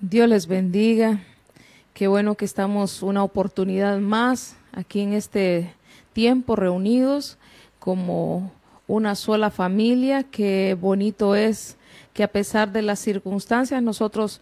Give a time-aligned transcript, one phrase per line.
[0.00, 1.18] Dios les bendiga.
[1.92, 5.74] Qué bueno que estamos una oportunidad más aquí en este
[6.12, 7.36] tiempo reunidos
[7.80, 8.52] como
[8.86, 10.22] una sola familia.
[10.22, 11.76] Qué bonito es
[12.12, 14.40] que a pesar de las circunstancias nosotros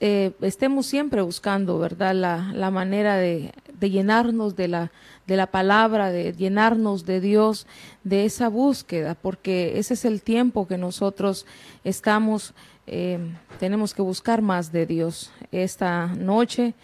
[0.00, 2.14] eh, estemos siempre buscando, ¿verdad?
[2.14, 4.92] La, la manera de, de, llenarnos de la,
[5.26, 7.66] de la palabra, de llenarnos de Dios,
[8.04, 11.46] de esa búsqueda, porque ese es el tiempo que nosotros
[11.84, 12.52] estamos,
[12.92, 13.20] eh,
[13.60, 15.30] tenemos que buscar más de Dios.
[15.52, 16.74] Esta noche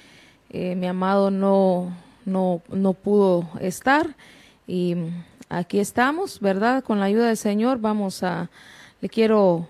[0.50, 1.92] eh, mi amado no,
[2.24, 4.14] no, no pudo estar
[4.68, 4.94] y
[5.48, 6.84] aquí estamos, ¿verdad?
[6.84, 8.48] Con la ayuda del Señor vamos a,
[9.00, 9.66] le quiero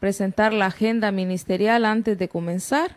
[0.00, 2.96] presentar la agenda ministerial antes de comenzar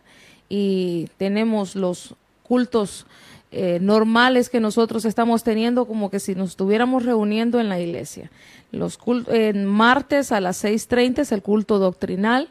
[0.50, 3.06] y tenemos los cultos
[3.52, 8.30] eh, normales que nosotros estamos teniendo como que si nos estuviéramos reuniendo en la iglesia.
[8.72, 12.50] Los en martes a las 6.30 es el culto doctrinal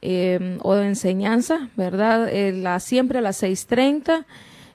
[0.00, 2.28] eh, o de enseñanza, ¿verdad?
[2.28, 4.24] Eh, la, siempre a las 6.30.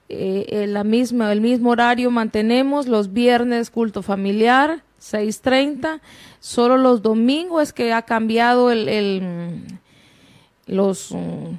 [0.09, 6.01] Eh, la misma, el mismo horario mantenemos los viernes culto familiar 6.30
[6.39, 9.63] solo los domingos es que ha cambiado el, el
[10.67, 11.55] los mm,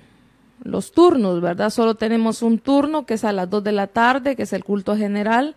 [0.65, 1.71] los turnos, ¿verdad?
[1.71, 4.65] Solo tenemos un turno que es a las 2 de la tarde, que es el
[4.65, 5.55] culto general,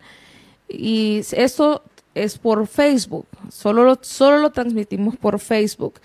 [0.70, 1.82] y eso
[2.14, 6.00] es por Facebook, solo lo, solo lo transmitimos por Facebook.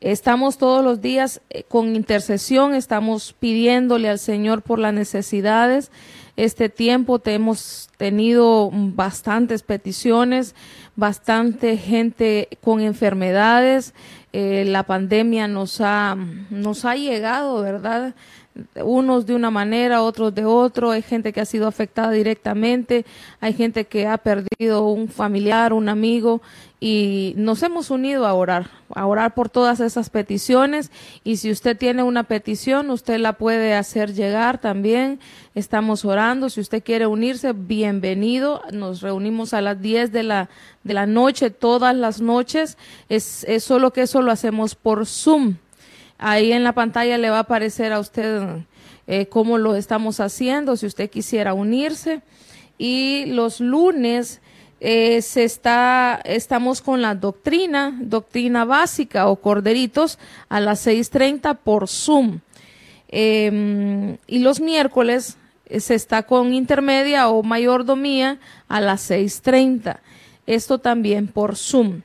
[0.00, 5.92] Estamos todos los días eh, con intercesión, estamos pidiéndole al Señor por las necesidades.
[6.36, 10.56] Este tiempo hemos tenido bastantes peticiones,
[10.96, 13.94] bastante gente con enfermedades.
[14.32, 16.16] Eh, la pandemia nos ha,
[16.50, 18.16] nos ha llegado, ¿verdad?
[18.76, 23.06] Unos de una manera, otros de otro, hay gente que ha sido afectada directamente,
[23.40, 26.42] hay gente que ha perdido un familiar, un amigo
[26.78, 30.90] y nos hemos unido a orar, a orar por todas esas peticiones
[31.24, 35.20] y si usted tiene una petición, usted la puede hacer llegar también.
[35.54, 38.62] Estamos orando, si usted quiere unirse, bienvenido.
[38.72, 40.48] Nos reunimos a las 10 de la
[40.84, 42.76] de la noche todas las noches.
[43.08, 45.56] Es, es solo que eso lo hacemos por Zoom.
[46.24, 48.60] Ahí en la pantalla le va a aparecer a usted
[49.08, 52.22] eh, cómo lo estamos haciendo, si usted quisiera unirse.
[52.78, 54.40] Y los lunes
[54.78, 61.88] eh, se está, estamos con la doctrina, doctrina básica o corderitos a las 6.30 por
[61.88, 62.38] Zoom.
[63.08, 69.98] Em, y los miércoles eh, se está con intermedia o mayordomía a las 6.30.
[70.46, 72.02] Esto también por Zoom.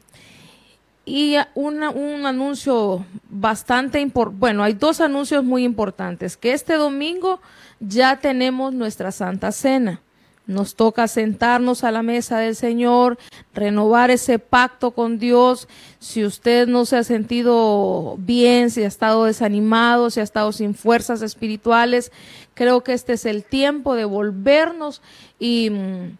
[1.09, 7.39] Y una, un anuncio bastante importante, bueno, hay dos anuncios muy importantes, que este domingo
[7.79, 10.01] ya tenemos nuestra Santa Cena.
[10.47, 13.17] Nos toca sentarnos a la mesa del Señor,
[13.53, 15.69] renovar ese pacto con Dios.
[15.99, 20.75] Si usted no se ha sentido bien, si ha estado desanimado, si ha estado sin
[20.75, 22.11] fuerzas espirituales,
[22.53, 25.01] creo que este es el tiempo de volvernos
[25.39, 26.17] y mm,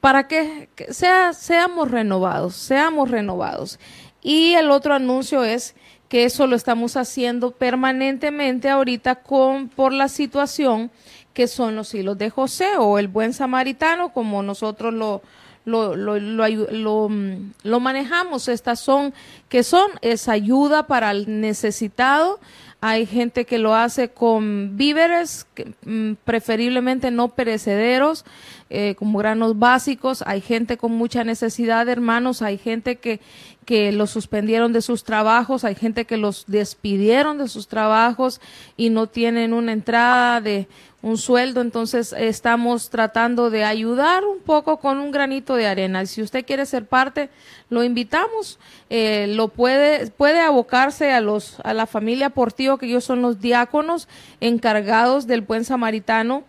[0.00, 3.78] para que, sea, seamos renovados, seamos renovados.
[4.22, 5.74] Y el otro anuncio es
[6.08, 10.90] que eso lo estamos haciendo permanentemente ahorita con por la situación
[11.32, 15.22] que son los hilos de José o el buen samaritano como nosotros lo
[15.64, 18.48] lo, lo, lo, mm, lo, manejamos.
[18.48, 19.12] Estas son,
[19.50, 22.40] que son, es ayuda para el necesitado.
[22.80, 25.46] Hay gente que lo hace con víveres,
[25.84, 28.24] mm, preferiblemente no perecederos,
[28.70, 30.22] eh, como granos básicos.
[30.24, 32.40] Hay gente con mucha necesidad, hermanos.
[32.40, 33.20] Hay gente que,
[33.66, 38.40] que los suspendieron de sus trabajos, hay gente que los despidieron de sus trabajos
[38.76, 40.66] y no tienen una entrada de
[41.02, 46.04] un sueldo, entonces estamos tratando de ayudar un poco con un granito de arena.
[46.04, 47.30] Si usted quiere ser parte,
[47.70, 48.58] lo invitamos.
[48.90, 53.40] Eh, lo puede puede abocarse a los a la familia Portillo, que ellos son los
[53.40, 54.08] diáconos
[54.40, 56.44] encargados del buen samaritano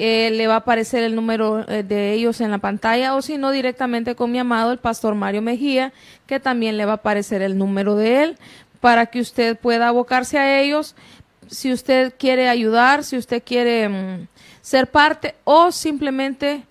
[0.00, 3.36] eh, le va a aparecer el número eh, de ellos en la pantalla o si
[3.36, 5.92] no directamente con mi amado el pastor Mario Mejía,
[6.28, 8.38] que también le va a aparecer el número de él
[8.78, 10.94] para que usted pueda abocarse a ellos.
[11.48, 14.28] Si usted quiere ayudar, si usted quiere mm,
[14.60, 16.62] ser parte o simplemente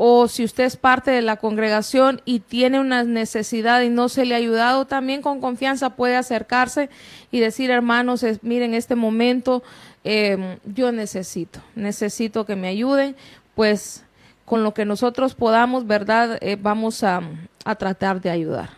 [0.00, 4.24] o si usted es parte de la congregación y tiene una necesidad y no se
[4.24, 6.88] le ha ayudado, también con confianza puede acercarse
[7.32, 9.64] y decir, hermanos, miren, este momento
[10.04, 13.16] eh, yo necesito, necesito que me ayuden,
[13.56, 14.04] pues
[14.44, 16.38] con lo que nosotros podamos, ¿verdad?
[16.42, 17.20] Eh, vamos a,
[17.64, 18.70] a, tratar de ayudar.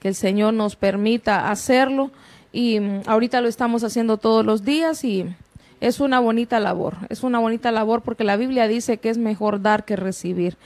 [0.00, 2.10] Que el Señor nos permita hacerlo
[2.52, 5.34] y mm, ahorita lo estamos haciendo todos los días y
[5.82, 9.60] es una bonita labor, es una bonita labor porque la Biblia dice que es mejor
[9.60, 10.56] dar que recibir.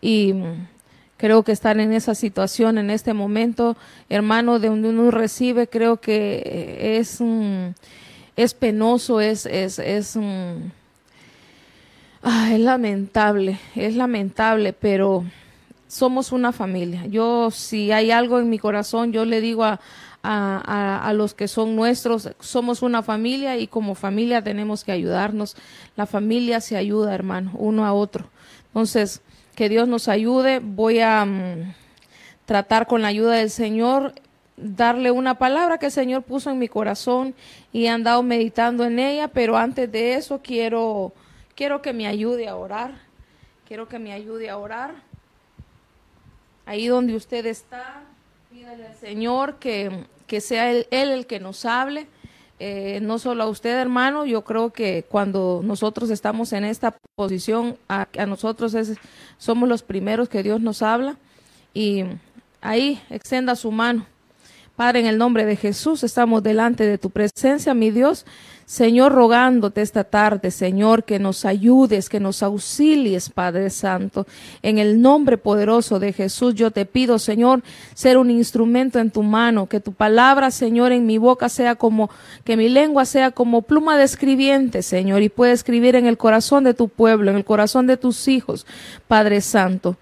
[0.00, 0.66] Y mm,
[1.18, 3.76] creo que estar en esa situación en este momento,
[4.08, 7.74] hermano, de donde uno recibe, creo que es un
[8.36, 10.70] es penoso, es, es, es, mm,
[12.22, 15.24] ah, es lamentable, es lamentable, pero
[15.88, 17.04] somos una familia.
[17.04, 19.78] Yo, si hay algo en mi corazón, yo le digo a,
[20.26, 25.56] a, los que son nuestros, somos una familia y como familia tenemos que ayudarnos.
[25.96, 28.30] La familia se ayuda, hermano, uno a otro.
[28.68, 29.20] Entonces,
[29.54, 30.60] que Dios nos ayude.
[30.60, 31.74] Voy a mm,
[32.46, 34.14] tratar con la ayuda del Señor,
[34.56, 37.34] darle una palabra que el Señor puso en mi corazón
[37.72, 41.12] y he andado meditando en ella, pero antes de eso quiero,
[41.54, 42.92] quiero que me ayude a orar.
[43.68, 44.94] Quiero que me ayude a orar.
[46.66, 48.02] Ahí donde usted está,
[48.50, 52.06] pídale al Señor que, que sea él, el que nos hable.
[52.60, 57.76] Eh, no solo a usted, hermano, yo creo que cuando nosotros estamos en esta posición,
[57.88, 58.94] a, a nosotros es,
[59.38, 61.16] somos los primeros que Dios nos habla
[61.74, 62.04] y
[62.60, 64.06] ahí extienda su mano
[64.76, 68.26] Padre, en el nombre de Jesús, estamos delante de tu presencia, mi Dios.
[68.66, 74.26] Señor, rogándote esta tarde, Señor, que nos ayudes, que nos auxilies, Padre Santo.
[74.62, 77.62] En el nombre poderoso de Jesús, yo te pido, Señor,
[77.94, 82.08] ser un instrumento en tu mano, que tu palabra, Señor, en mi boca sea como,
[82.44, 86.64] que mi lengua sea como pluma de escribiente, Señor, y pueda escribir en el corazón
[86.64, 88.66] de tu pueblo, en el corazón de tus hijos,
[89.08, 89.96] Padre Santo.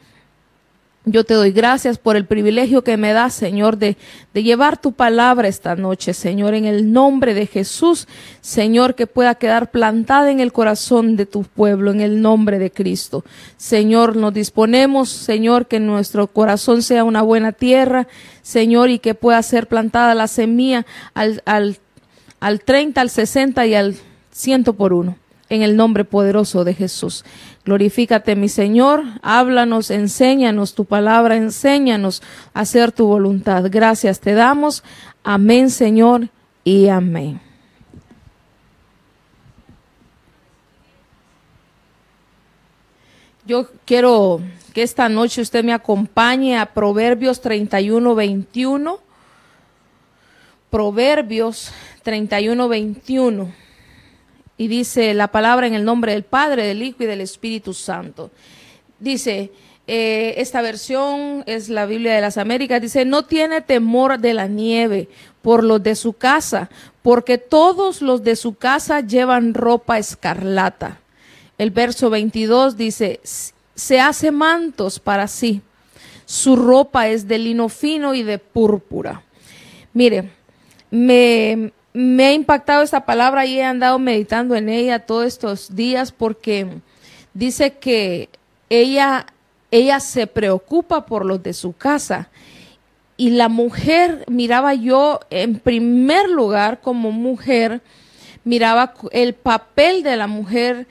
[1.04, 3.96] Yo te doy gracias por el privilegio que me das, Señor, de,
[4.32, 8.06] de, llevar tu palabra esta noche, Señor, en el nombre de Jesús,
[8.40, 12.70] Señor, que pueda quedar plantada en el corazón de tu pueblo, en el nombre de
[12.70, 13.25] Cristo.
[13.56, 18.06] Señor, nos disponemos, Señor, que nuestro corazón sea una buena tierra,
[18.43, 21.78] Señor, y que pueda ser plantada la semilla al, al,
[22.38, 23.96] al 30, al 60 y al
[24.31, 25.16] ciento por uno
[25.52, 27.25] en el nombre poderoso de Jesús.
[27.64, 32.22] Glorifícate, mi Señor, háblanos, enséñanos tu palabra, enséñanos
[32.54, 33.64] a hacer tu voluntad.
[33.70, 34.82] Gracias te damos.
[35.22, 36.28] Amén, Señor,
[36.64, 37.40] y amén.
[43.44, 44.40] Yo quiero
[44.72, 49.00] que esta noche usted me acompañe a Proverbios 31, 21.
[50.70, 51.70] Proverbios
[52.02, 53.62] 31, 21
[54.56, 58.31] y dice la palabra en el nombre del Padre, del Hijo y del Espíritu Santo.
[58.99, 59.50] Dice,
[59.87, 64.46] eh, esta versión es la Biblia de las Américas, dice, no tiene temor de la
[64.46, 65.08] nieve
[65.43, 66.70] por los de su casa,
[67.02, 71.00] porque todos los de su casa llevan ropa escarlata.
[71.58, 73.20] El verso 22 dice,
[73.75, 75.62] se hace mantos para sí,
[76.25, 79.22] su ropa es de lino fino y de púrpura.
[79.93, 80.31] Mire,
[80.90, 86.12] me, me ha impactado esta palabra y he andado meditando en ella todos estos días
[86.12, 86.67] porque
[87.35, 88.29] dice que
[88.71, 89.27] ella,
[89.71, 92.31] ella se preocupa por los de su casa.
[93.19, 97.83] Y la mujer, miraba yo en primer lugar como mujer,
[98.43, 100.87] miraba el papel de la mujer,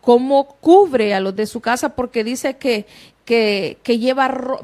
[0.00, 2.86] cómo cubre a los de su casa, porque dice que,
[3.24, 4.58] que, que lleva...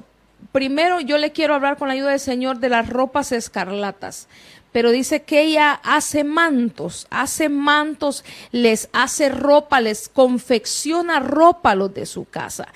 [0.51, 4.29] Primero yo le quiero hablar con la ayuda del Señor de las ropas escarlatas
[4.75, 11.75] pero dice que ella hace mantos, hace mantos, les hace ropa, les confecciona ropa a
[11.77, 12.67] los de su casa.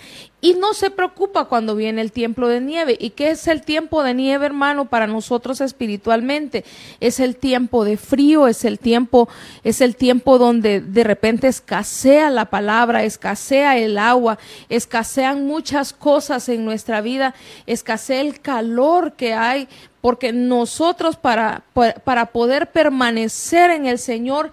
[0.41, 2.97] Y no se preocupa cuando viene el tiempo de nieve.
[3.01, 6.65] ¿Y qué es el tiempo de nieve, hermano, para nosotros espiritualmente?
[7.01, 9.29] Es el tiempo de frío, es el tiempo,
[9.65, 16.49] es el tiempo donde de repente escasea la palabra, escasea el agua, escasean muchas cosas
[16.49, 17.35] en nuestra vida,
[17.67, 19.69] escasea el calor que hay
[20.01, 21.65] porque nosotros para,
[22.05, 24.53] para poder permanecer en el Señor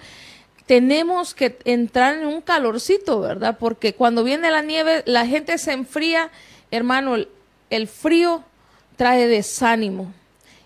[0.65, 3.57] tenemos que entrar en un calorcito, ¿verdad?
[3.59, 6.31] Porque cuando viene la nieve, la gente se enfría,
[6.71, 7.15] hermano,
[7.69, 8.43] el, frío
[8.95, 10.11] trae desánimo,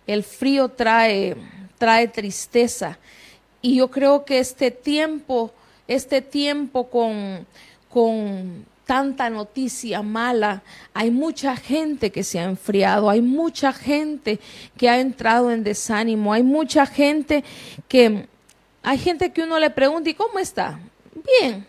[0.07, 1.35] el frío trae,
[1.77, 2.97] trae tristeza.
[3.61, 5.53] Y yo creo que este tiempo,
[5.87, 7.45] este tiempo con,
[7.89, 10.63] con tanta noticia mala,
[10.93, 14.39] hay mucha gente que se ha enfriado, hay mucha gente
[14.77, 17.43] que ha entrado en desánimo, hay mucha gente
[17.89, 18.27] que,
[18.83, 20.79] hay gente que uno le pregunta, ¿y cómo está?
[21.39, 21.65] Bien.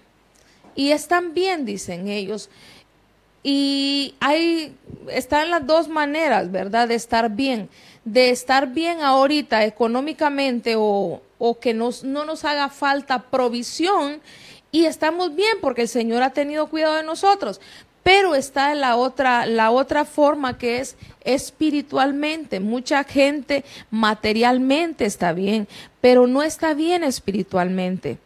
[0.74, 2.48] Y están bien, dicen ellos.
[3.42, 4.76] Y hay,
[5.08, 6.88] están las dos maneras, ¿verdad?
[6.88, 7.68] De estar bien.
[8.04, 14.20] De estar bien ahorita económicamente o, o que nos, no nos haga falta provisión
[14.72, 17.60] y estamos bien porque el Señor ha tenido cuidado de nosotros.
[18.02, 22.60] Pero está la otra, la otra forma que es espiritualmente.
[22.60, 25.68] Mucha gente materialmente está bien,
[26.00, 28.18] pero no está bien espiritualmente.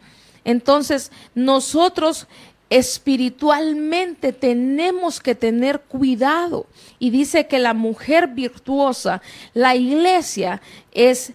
[0.45, 2.29] Entonces, nosotros
[2.71, 6.67] espiritualmente tenemos que tener cuidado.
[6.99, 10.61] Y dice que la mujer virtuosa, la iglesia,
[10.93, 11.33] es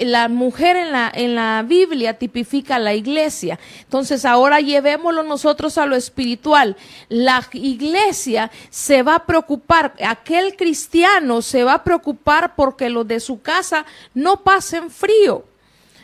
[0.00, 3.58] la mujer en la, en la Biblia tipifica la iglesia.
[3.82, 6.76] Entonces ahora llevémoslo nosotros a lo espiritual.
[7.08, 13.20] La iglesia se va a preocupar, aquel cristiano se va a preocupar porque los de
[13.20, 13.84] su casa
[14.14, 15.44] no pasen frío,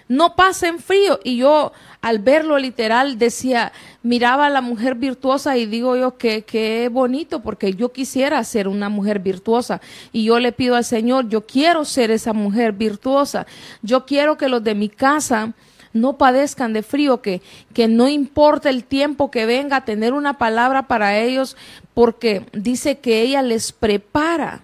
[0.09, 1.21] no pasen frío.
[1.23, 1.73] Y yo
[2.05, 7.41] al verlo literal decía, miraba a la mujer virtuosa y digo yo que, que bonito
[7.41, 9.81] porque yo quisiera ser una mujer virtuosa
[10.13, 13.47] y yo le pido al Señor, yo quiero ser esa mujer virtuosa,
[13.81, 15.55] yo quiero que los de mi casa
[15.95, 17.41] no padezcan de frío, que,
[17.73, 21.57] que no importa el tiempo que venga, tener una palabra para ellos,
[21.95, 24.63] porque dice que ella les prepara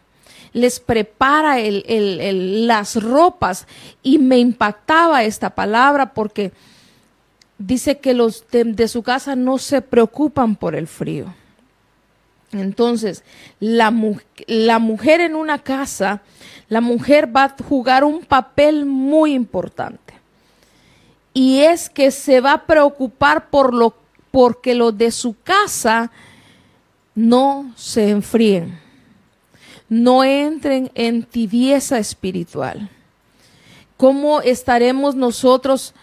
[0.52, 3.68] les prepara el, el, las ropas
[4.02, 6.52] y me impactaba esta palabra porque
[7.60, 11.32] dice que los de, su casa no se preocupan por el frío.
[12.52, 13.22] Entonces,
[13.60, 13.94] la,
[14.46, 16.22] la mujer en una casa,
[16.68, 20.14] la mujer va a jugar un papel muy importante.
[21.32, 23.94] Y es que se va a preocupar por lo
[24.32, 26.10] porque los de su casa
[27.16, 28.78] no se enfríen,
[29.88, 32.88] no entren en tibieza espiritual.
[33.96, 35.94] ¿Cómo estaremos nosotros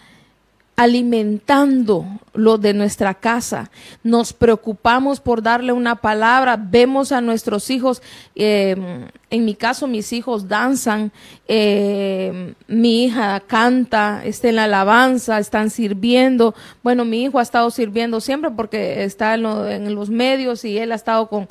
[0.78, 3.68] alimentando lo de nuestra casa.
[4.04, 6.56] Nos preocupamos por darle una palabra.
[6.56, 8.00] Vemos a nuestros hijos,
[8.36, 11.10] em, en mi caso mis hijos danzan,
[11.48, 16.54] em, mi hija canta, está en la alabanza, están sirviendo.
[16.84, 20.94] Bueno, mi hijo ha estado sirviendo siempre porque está en, los medios y él ha
[20.94, 21.48] estado con,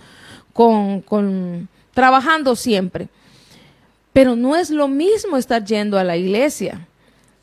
[1.01, 3.09] con, trabajando siempre.
[4.13, 6.87] Pero no es lo mismo estar yendo a la iglesia,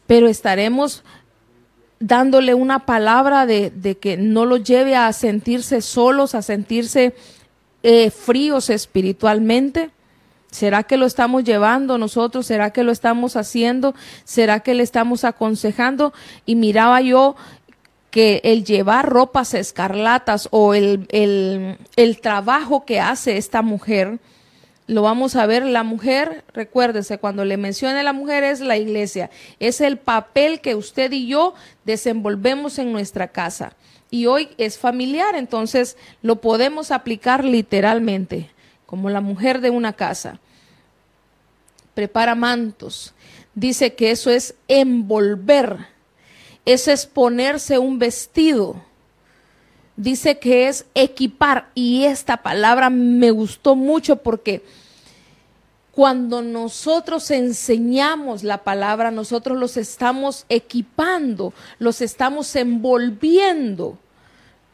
[0.06, 1.04] pero estaremos
[2.06, 7.14] dándole una palabra de, que no lo lleve a sentirse solos, a sentirse
[7.82, 9.90] eh, fríos espiritualmente?
[10.50, 12.46] ¿Será que lo estamos llevando nosotros?
[12.46, 13.94] ¿Será que lo estamos haciendo?
[14.24, 16.12] ¿Será que le estamos aconsejando?
[16.46, 17.36] Y miraba yo
[18.10, 24.20] que el llevar ropas escarlatas o el, el, el trabajo que hace esta mujer,
[24.86, 29.30] lo vamos a ver, la mujer, recuérdese, cuando le mencione la mujer es la iglesia,
[29.58, 33.74] es el papel que usted y yo desenvolvemos en nuestra casa.
[34.10, 38.50] Y hoy es familiar, entonces lo podemos aplicar literalmente,
[38.84, 40.38] como la mujer de una casa.
[41.94, 43.14] Prepara mantos.
[43.54, 45.78] Dice que eso es envolver,
[46.66, 48.82] eso es ponerse un vestido
[49.96, 54.62] dice que es equipar y esta palabra me gustó mucho porque
[55.92, 63.96] cuando nosotros enseñamos la palabra, nosotros los estamos equipando, los estamos envolviendo,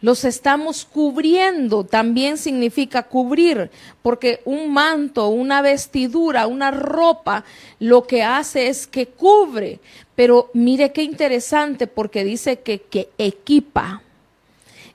[0.00, 1.84] los estamos cubriendo.
[1.84, 7.44] También significa cubrir, porque un manto, una vestidura, una ropa,
[7.78, 9.78] lo que hace es que cubre.
[10.14, 14.00] Pero mire qué interesante, porque dice que, que equipa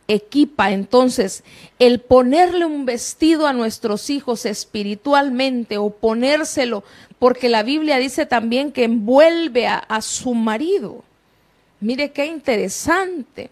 [0.07, 0.71] equipa.
[0.71, 1.43] Entonces,
[1.79, 6.83] el ponerle un vestido a nuestros hijos espiritualmente o ponérselo,
[7.19, 11.03] porque la Biblia dice también que envuelve a, su marido.
[11.79, 13.50] Mire qué interesante.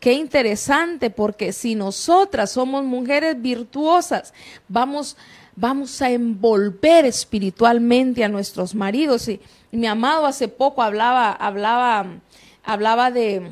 [0.00, 4.34] Qué interesante, porque si nosotras somos mujeres virtuosas,
[4.66, 5.16] vamos,
[5.54, 9.28] vamos a envolver espiritualmente a nuestros maridos.
[9.28, 12.06] Y, y mi amado hace poco hablaba, hablaba,
[12.64, 13.48] hablaba de,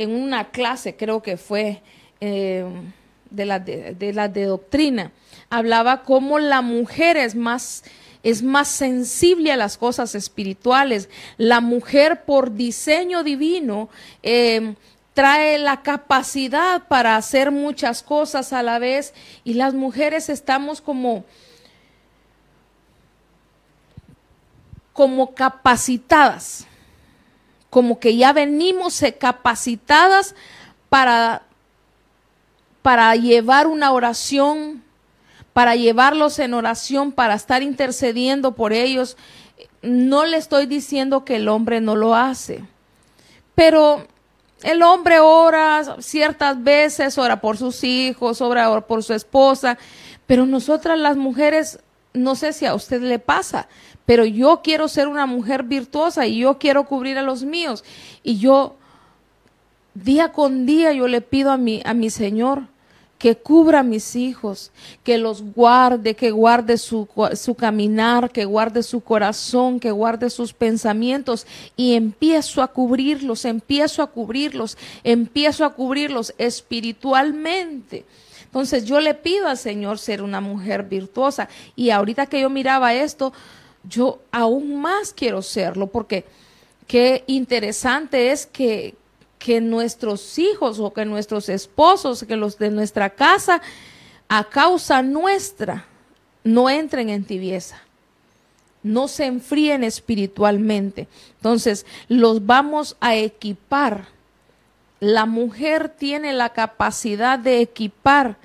[0.00, 1.82] en una clase, creo que fue
[2.22, 2.64] eh,
[3.28, 5.12] de la de, doctrina,
[5.50, 7.84] hablaba cómo la mujer es más
[8.22, 11.10] es más sensible a las cosas espirituales.
[11.36, 13.90] La mujer por diseño divino
[14.22, 14.74] eh,
[15.12, 19.12] trae la capacidad para hacer muchas cosas a la vez
[19.44, 21.24] y las mujeres estamos como
[24.94, 26.66] como capacitadas
[27.70, 30.34] como que ya venimos capacitadas
[30.88, 31.42] para,
[32.82, 34.82] para llevar una oración,
[35.52, 39.16] para llevarlos en oración, para estar intercediendo por ellos.
[39.82, 42.64] No le estoy diciendo que el hombre no lo hace,
[43.54, 44.06] pero
[44.62, 49.78] el hombre ora ciertas veces, ora por sus hijos, ora por su esposa,
[50.26, 51.78] pero nosotras las mujeres,
[52.12, 53.68] no sé si a usted le pasa,
[54.10, 57.84] pero yo quiero ser una mujer virtuosa y yo quiero cubrir a los míos.
[58.24, 58.74] Y yo,
[59.94, 62.62] día con día, yo le pido a mi, a mi Señor
[63.18, 64.72] que cubra a mis hijos,
[65.04, 70.52] que los guarde, que guarde su, su, caminar, que guarde su corazón, que guarde sus
[70.54, 78.04] pensamientos y empiezo a cubrirlos, empiezo a cubrirlos, empiezo a cubrirlos espiritualmente.
[78.42, 82.92] Entonces yo le pido al Señor ser una mujer virtuosa y ahorita que yo miraba
[82.92, 83.32] esto,
[83.84, 86.24] yo aún más quiero serlo porque
[86.86, 88.94] qué interesante es que,
[89.38, 93.62] que nuestros hijos o que nuestros esposos, que los de nuestra casa,
[94.28, 95.86] a causa nuestra,
[96.44, 97.80] no entren en tibieza,
[98.82, 101.08] no se enfríen espiritualmente.
[101.36, 104.06] Entonces, los vamos a equipar.
[105.00, 108.36] La mujer tiene la capacidad de equipar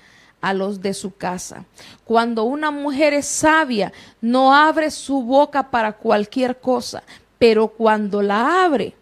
[0.45, 1.65] a los de su casa.
[2.03, 7.01] Cuando una mujer es sabia, no abre su boca para cualquier cosa,
[7.39, 8.93] pero cuando la abre,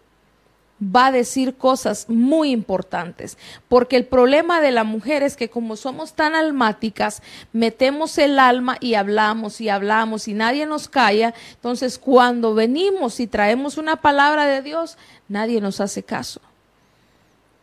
[0.80, 3.36] va a decir cosas muy importantes,
[3.68, 7.22] porque el problema de la mujer es que como somos tan almáticas,
[7.52, 13.26] metemos el alma y hablamos y hablamos y nadie nos calla, entonces cuando venimos y
[13.26, 14.96] traemos una palabra de Dios,
[15.28, 16.40] nadie nos hace caso.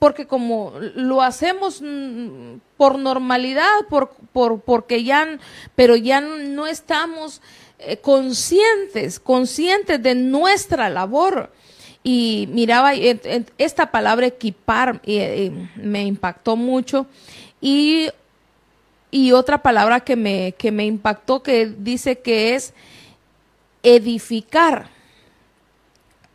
[0.02, 5.38] Porque como lo hacemos mm, por normalidad, por, por, porque ya,
[5.76, 7.40] pero ya no estamos
[7.78, 11.52] eh, conscientes, conscientes de nuestra labor.
[12.02, 15.04] Y miraba esta palabra equipar
[15.76, 17.06] me impactó mucho.
[17.62, 18.10] Y,
[19.12, 22.74] y otra palabra que me, que me impactó que dice que es
[23.84, 24.90] edificar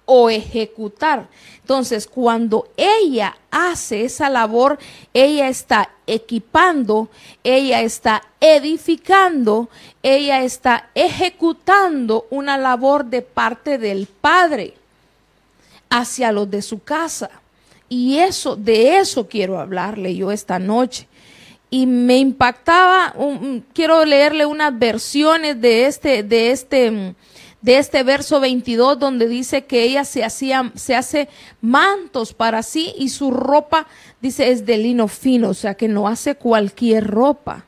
[0.06, 1.28] o ejecutar.
[1.60, 4.78] Entonces, cuando ella hace esa labor,
[5.12, 7.08] ella está equipando,
[7.44, 9.68] ella está edificando,
[10.02, 14.74] ella está ejecutando una labor de parte del Padre
[15.90, 17.30] hacia los de su casa.
[17.88, 21.08] Y eso, de eso quiero hablarle yo esta noche.
[21.68, 23.14] Y me impactaba,
[23.72, 27.14] quiero leerle unas versiones de este, de este,
[27.66, 31.28] de este verso 22 donde dice que ella se hacía, se hace
[31.60, 33.88] mantos para sí y su ropa,
[34.20, 37.64] dice, es de lino fino, o sea que no hace cualquier ropa.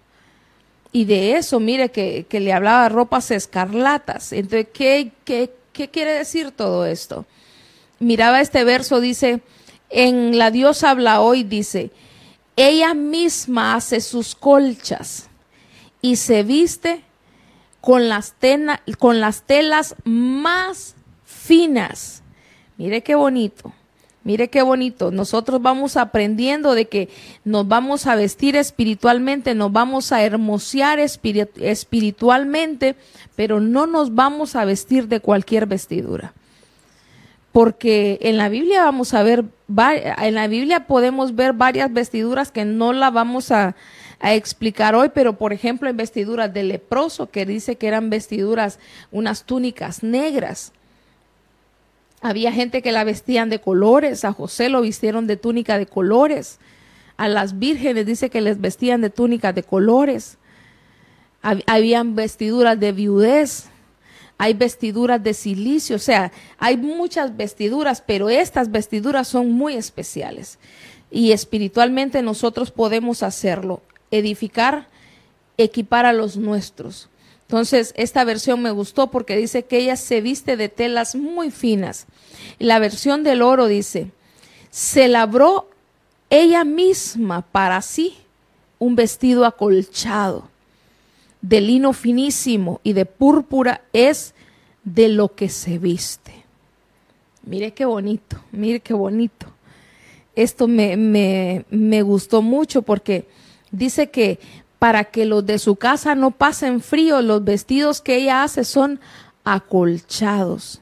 [0.93, 4.33] Y de eso, mire, que, que le hablaba ropas escarlatas.
[4.33, 7.27] Entonces, ¿qué, qué, qué quiere decir todo esto?
[7.99, 9.41] miraba este verso, dice,
[9.91, 11.91] en la Dios habla hoy, dice,
[12.55, 15.29] ella misma hace sus colchas
[16.01, 17.03] y se viste
[17.81, 18.35] con las,
[18.99, 22.23] con las telas más finas.
[22.77, 23.73] Mire qué bonito.
[24.25, 25.11] Mire qué bonito.
[25.11, 27.09] Nosotros vamos aprendiendo de que
[27.45, 32.97] nos vamos a vestir espiritualmente, nos vamos a hermosear espiritualmente,
[33.37, 36.35] pero no nos vamos a vestir de cualquier vestidura
[37.53, 39.45] porque en la Biblia vamos a ver,
[40.19, 43.75] en la Biblia podemos ver varias vestiduras que no la vamos a,
[44.21, 48.79] explicar hoy, pero por ejemplo en vestiduras de leproso, que dice que eran vestiduras,
[49.11, 50.73] unas túnicas negras.
[52.21, 56.59] Había gente que la vestían de colores, a José lo vistieron de túnica de colores,
[57.17, 60.39] a las vírgenes dice que les vestían de túnica de colores,
[61.67, 63.67] habían vestiduras de viudez,
[64.39, 70.59] hay vestiduras de silicio, o sea, hay muchas vestiduras, pero estas vestiduras son muy especiales.
[71.11, 74.89] Y espiritualmente nosotros podemos hacerlo, edificar,
[75.57, 77.09] equipar a los nuestros.
[77.43, 82.07] Entonces, esta versión me gustó porque dice que ella se viste de telas muy finas.
[82.59, 84.11] La versión del oro dice,
[84.71, 85.69] se labró
[86.31, 88.17] ella misma para sí
[88.79, 90.49] un vestido acolchado
[91.41, 94.35] de lino finísimo y de púrpura es
[94.85, 96.33] de lo que se viste.
[97.45, 99.47] Mire qué bonito, mire qué bonito.
[100.35, 103.27] Esto me, me, me gustó mucho porque
[103.71, 104.39] dice que
[104.79, 109.01] para que los de su casa no pasen frío, los vestidos que ella hace son
[109.45, 110.81] acolchados,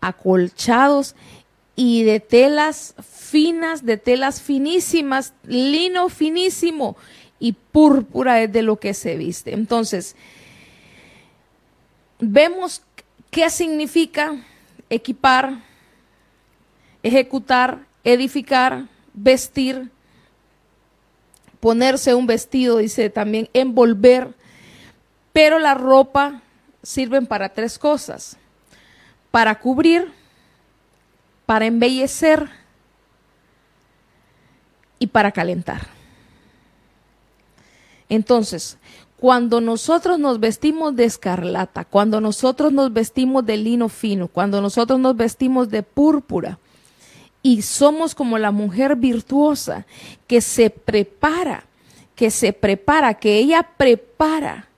[0.00, 1.14] acolchados
[1.76, 6.96] y de telas finas, de telas finísimas, lino finísimo
[7.38, 9.52] y púrpura es de lo que se viste.
[9.52, 10.16] Entonces,
[12.18, 12.82] vemos
[13.30, 14.36] qué significa
[14.88, 15.62] equipar,
[17.02, 19.90] ejecutar, edificar, vestir,
[21.66, 24.36] ponerse un vestido, dice también envolver,
[25.32, 26.42] pero la ropa
[26.80, 28.36] sirven para tres cosas,
[29.32, 30.12] para cubrir,
[31.44, 32.48] para embellecer
[35.00, 35.88] y para calentar.
[38.08, 38.78] Entonces,
[39.16, 45.00] cuando nosotros nos vestimos de escarlata, cuando nosotros nos vestimos de lino fino, cuando nosotros
[45.00, 46.60] nos vestimos de púrpura
[47.42, 49.86] y somos como la mujer virtuosa
[50.26, 51.64] que se prepara,
[52.14, 54.68] que se prepara, que ella prepara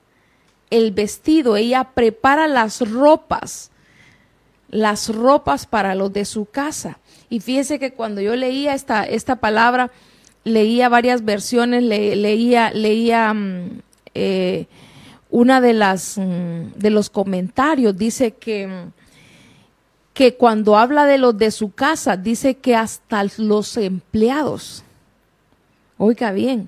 [0.69, 3.71] el vestido, ella prepara las ropas,
[4.69, 6.99] las ropas para los de su casa.
[7.29, 9.91] Y fíjese que cuando yo leía esta, esta palabra,
[10.43, 13.81] leía varias versiones, leía, leía mm,
[14.13, 14.67] eh,
[15.29, 18.89] una de las mm, de los comentarios dice que
[20.19, 24.83] que cuando habla de los de su casa dice que hasta los empleados
[25.97, 26.67] oiga bien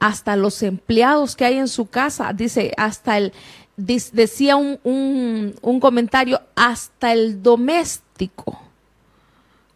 [0.00, 3.32] hasta los empleados que hay en su casa dice hasta el
[3.76, 8.60] decía un, un, comentario hasta el doméstico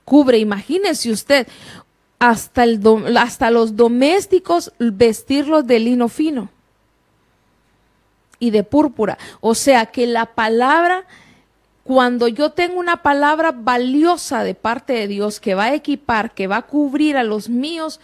[0.04, 1.46] cubre imagínese usted
[2.18, 2.80] hasta el
[3.16, 6.48] hasta los domésticos vestirlos de lino fino
[8.42, 9.18] y de púrpura.
[9.40, 11.04] O sea que la palabra,
[11.84, 16.46] cuando yo tengo una palabra valiosa de parte de Dios que va a equipar, que
[16.46, 18.00] va a cubrir a los míos,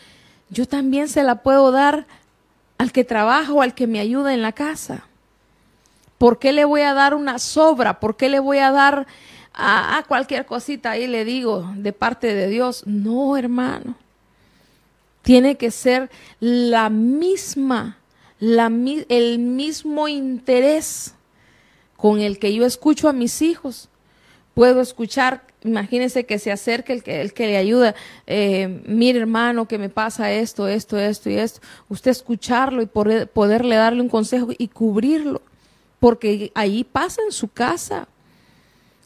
[0.50, 2.06] yo también se la puedo dar
[2.78, 5.04] al que trabaja o al que me ayuda en la casa.
[6.16, 8.00] ¿Por qué le voy a dar una sobra?
[8.00, 9.06] ¿Por qué le voy a dar
[9.54, 12.84] a, cualquier cosita ahí le digo de parte de Dios?
[12.86, 13.94] No, hermano.
[15.22, 16.10] Tiene que ser
[16.40, 17.98] la misma
[18.40, 21.14] el mismo interés
[21.98, 23.90] con el que yo escucho a mis hijos.
[24.54, 27.94] Puedo escuchar, imagínense que se acerque el que, el que le ayuda,
[28.26, 31.60] eh, mire hermano, que me pasa esto, esto, esto y esto.
[31.90, 35.42] Usted escucharlo y poderle darle un consejo y cubrirlo,
[36.00, 38.08] porque ahí pasa en su casa,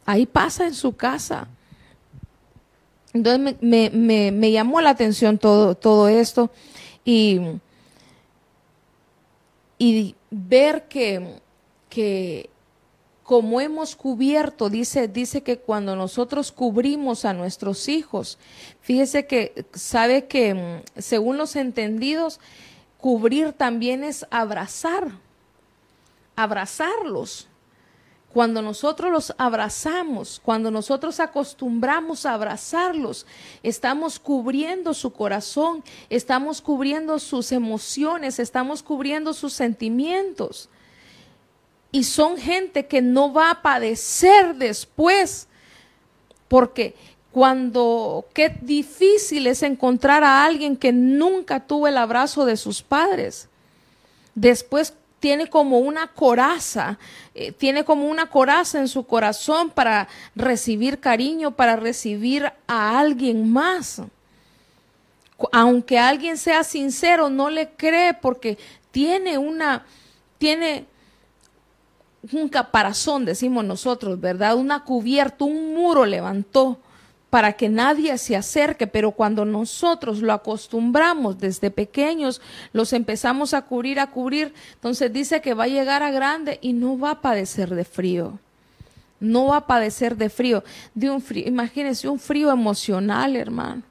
[0.07, 1.49] ahí pasa en su casa.
[3.13, 6.51] Entonces me, me, me llamó la atención todo, todo esto
[7.05, 7.41] y
[9.83, 11.41] y ver que,
[11.89, 12.49] que
[13.33, 18.37] como hemos cubierto, dice, dice que cuando nosotros cubrimos a nuestros hijos,
[18.83, 22.41] fíjese que sabe que mm, según los entendidos,
[22.99, 25.13] cubrir también es abrazar,
[26.37, 27.49] abrazarlos.
[28.35, 33.25] Cuando nosotros los abrazamos, cuando nosotros acostumbramos a abrazarlos,
[33.63, 40.69] estamos cubriendo su corazón, estamos cubriendo sus emociones, estamos cubriendo sus sentimientos.
[41.93, 45.47] Y son gente que no va a padecer después,
[46.49, 46.95] porque
[47.31, 53.49] cuando qué difícil es encontrar a alguien que nunca tuvo el abrazo de sus padres.
[54.35, 56.99] Después tiene como una coraza,
[57.35, 63.51] eh, tiene como una coraza en su corazón para recibir cariño, para recibir a alguien
[63.51, 64.03] más.
[65.53, 68.59] Aunque alguien sea sincero, no le cree porque
[68.91, 69.87] tiene una,
[70.39, 70.87] tiene
[72.31, 74.57] un caparazón, decimos nosotros, ¿verdad?
[74.57, 76.79] Una cubierta, un muro levantó
[77.31, 82.43] para que nadie se acerque, pero cuando nosotros lo acostumbramos desde pequeños,
[82.75, 86.75] los empezamos a cubrir, a cubrir, entonces dice que va a llegar a grande y
[86.75, 88.39] no va a padecer de frío.
[89.19, 90.63] No va a padecer de frío,
[90.95, 93.83] de un frío, imagínense un frío emocional, hermano.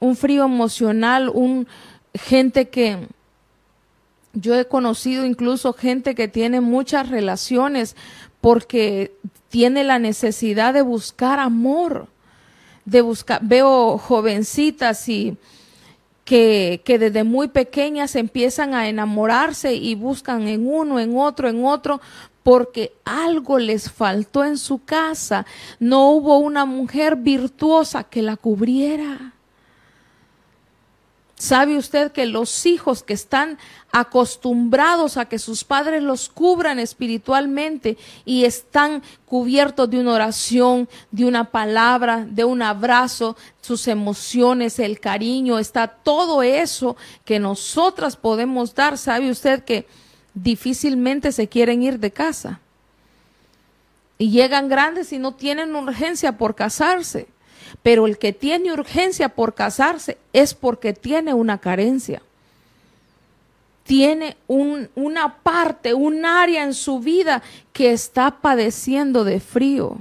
[0.00, 1.68] Un frío emocional, un
[2.12, 3.06] gente que
[4.32, 7.96] yo he conocido incluso gente que tiene muchas relaciones
[8.40, 9.12] porque
[9.48, 12.08] tiene la necesidad de buscar amor
[12.84, 15.36] de buscar, veo jovencitas y
[16.24, 21.64] que, que desde muy pequeñas empiezan a enamorarse y buscan en uno, en otro, en
[21.64, 22.00] otro,
[22.42, 25.46] porque algo les faltó en su casa.
[25.78, 29.31] No hubo una mujer virtuosa que la cubriera.
[31.42, 33.58] ¿Sabe usted que los hijos que están
[33.90, 41.24] acostumbrados a que sus padres los cubran espiritualmente y están cubiertos de una oración, de
[41.24, 48.72] una palabra, de un abrazo, sus emociones, el cariño, está todo eso que nosotras podemos
[48.72, 48.96] dar?
[48.96, 49.88] ¿Sabe usted que
[50.34, 52.60] difícilmente se quieren ir de casa?
[54.16, 57.31] Y llegan grandes y no tienen urgencia por casarse
[57.82, 62.22] pero el que tiene urgencia por casarse es porque tiene una carencia.
[63.84, 69.98] Tiene una parte, un área en su vida que está padeciendo de frío.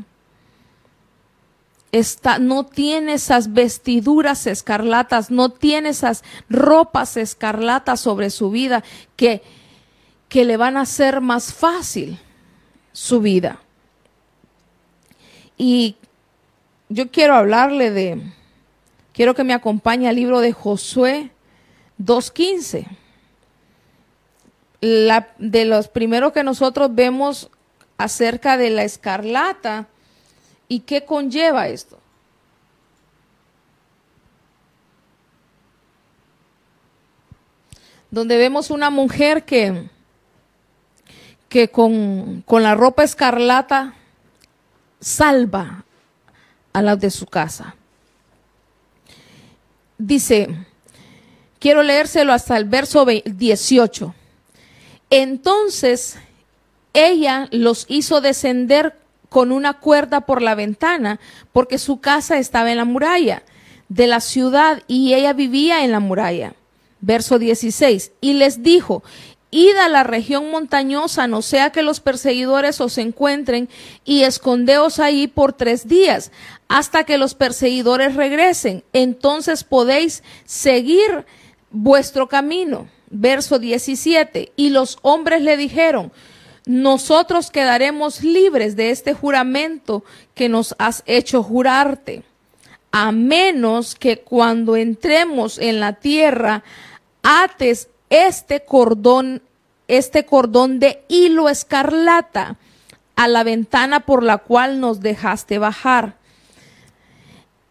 [1.92, 8.84] Está, no tiene esas vestiduras escarlatas, no tiene esas ropas escarlatas sobre su vida
[9.16, 9.42] que,
[10.30, 12.18] que le van a hacer más fácil
[12.94, 13.60] su vida.
[15.58, 15.96] Y
[16.92, 18.22] yo quiero hablarle de,
[19.14, 21.32] quiero que me acompañe al libro de Josué
[22.00, 22.86] 2.15.
[25.38, 27.50] de los primeros que nosotros vemos
[27.98, 29.88] acerca de la escarlata
[30.68, 31.98] y qué conlleva esto.
[38.10, 39.88] Donde vemos una mujer que,
[41.48, 43.94] que con, con la ropa escarlata
[45.00, 45.86] salva
[46.74, 47.76] a la de su casa.
[49.98, 50.50] Dice,
[51.60, 54.16] quiero leérselo hasta el verso 18.
[55.10, 56.18] Entonces
[56.94, 58.98] ella los hizo descender
[59.30, 61.20] con una cuerda por la ventana,
[61.54, 63.44] porque su casa estaba en la muralla
[63.88, 66.54] de la ciudad y ella vivía en la muralla.
[67.00, 68.12] Verso 16.
[68.22, 69.04] Y les dijo,
[69.52, 73.70] id a la región montañosa, no sea que los perseguidores os encuentren,
[74.06, 76.32] y escondeos ahí por tres días,
[76.68, 78.84] hasta que los perseguidores regresen.
[78.94, 81.26] Entonces podéis seguir
[81.70, 82.88] vuestro camino.
[83.10, 84.54] Verso 17.
[84.56, 86.14] Y los hombres le dijeron,
[86.66, 92.24] nosotros quedaremos libres de este juramento que nos has hecho jurarte,
[92.92, 96.64] a menos que cuando entremos en la tierra
[97.24, 99.42] ates este cordón,
[99.88, 102.58] este cordón de hilo escarlata
[103.16, 106.22] a la ventana por la cual nos dejaste bajar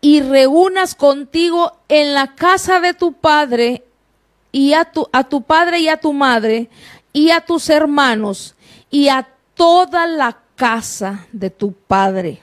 [0.01, 3.85] y reúnas contigo en la casa de tu padre
[4.51, 6.69] y a tu, a tu padre y a tu madre
[7.13, 8.55] y a tus hermanos
[8.91, 12.41] y a toda la casa de tu padre.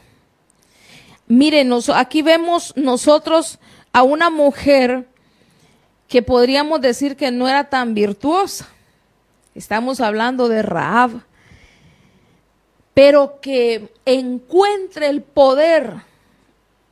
[1.27, 3.60] Miren, aquí vemos nosotros
[3.91, 5.07] a una mujer
[6.08, 8.67] que podríamos decir que no era tan virtuosa.
[9.56, 11.22] Estamos hablando de Raab,
[12.93, 15.93] pero que encuentre el poder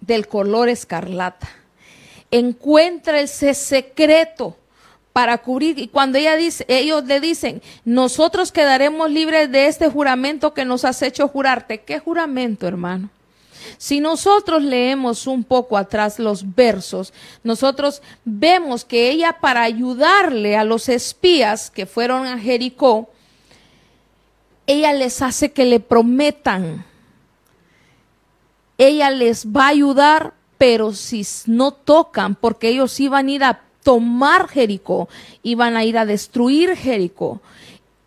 [0.01, 1.49] del color escarlata.
[2.31, 4.57] Encuentra ese secreto
[5.13, 5.79] para cubrir.
[5.79, 10.83] Y cuando ella dice, ellos le dicen, nosotros quedaremos libres de este juramento que nos
[10.83, 11.81] has hecho jurarte.
[11.81, 13.09] ¿Qué juramento, hermano?
[13.77, 20.63] Si nosotros leemos un poco atrás los versos, nosotros vemos que ella para ayudarle a
[20.63, 23.09] los espías que fueron a Jericó,
[24.67, 26.85] ella les hace que le prometan.
[28.77, 33.61] Ella les va a ayudar, pero si no tocan, porque ellos iban a ir a
[33.83, 35.07] tomar Jericó,
[35.43, 37.41] iban a ir a destruir Jericó.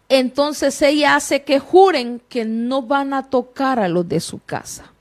[0.09, 4.93] Entonces ella hace que juren que no van a tocar a los de su casa.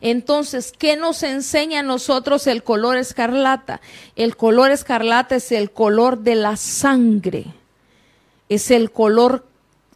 [0.00, 3.80] Entonces, ¿qué nos enseña a nosotros el color escarlata?
[4.16, 7.46] El color escarlata es el color de la sangre.
[8.48, 9.46] Es el color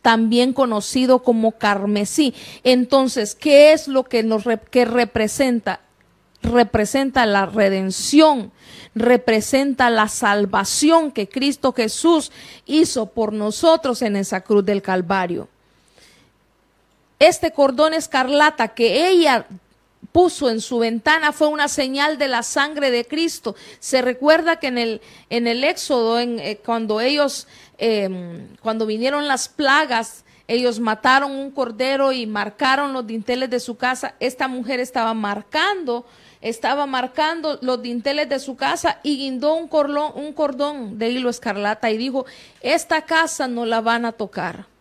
[0.02, 2.34] también conocido como carmesí.
[2.62, 5.80] Entonces, ¿qué es lo que nos que representa?
[6.42, 8.52] Representa la redención,
[8.94, 12.30] representa la salvación que Cristo Jesús
[12.66, 15.48] hizo por nosotros en esa cruz del Calvario.
[17.18, 19.46] Este cordón escarlata que ella
[20.14, 23.56] puso en su ventana fue una señal de la sangre de Cristo.
[23.80, 27.48] Se recuerda que en el, en el Éxodo, en, eh, cuando ellos,
[27.78, 33.76] em, cuando vinieron las plagas, ellos mataron un cordero y marcaron los dinteles de su
[33.76, 34.14] casa.
[34.20, 36.06] Esta mujer estaba marcando,
[36.40, 41.28] estaba marcando los dinteles de su casa y guindó un cordón, un cordón de hilo
[41.28, 42.24] escarlata y dijo,
[42.60, 44.73] esta casa no la van a tocar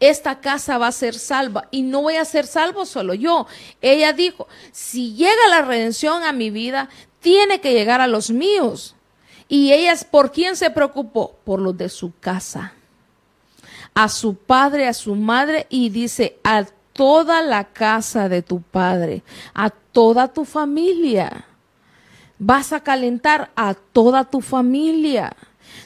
[0.00, 3.46] esta casa va a ser salva y no voy a ser salvo solo yo.
[3.80, 6.88] Ella dijo, si llega la redención a mi vida,
[7.20, 8.94] tiene que llegar a los míos.
[9.48, 11.36] Y ella, ¿por quién se preocupó?
[11.44, 12.74] Por los de su casa.
[13.94, 19.22] A su padre, a su madre y dice, a toda la casa de tu padre,
[19.54, 21.46] a toda tu familia.
[22.38, 25.34] Vas a calentar a toda tu familia.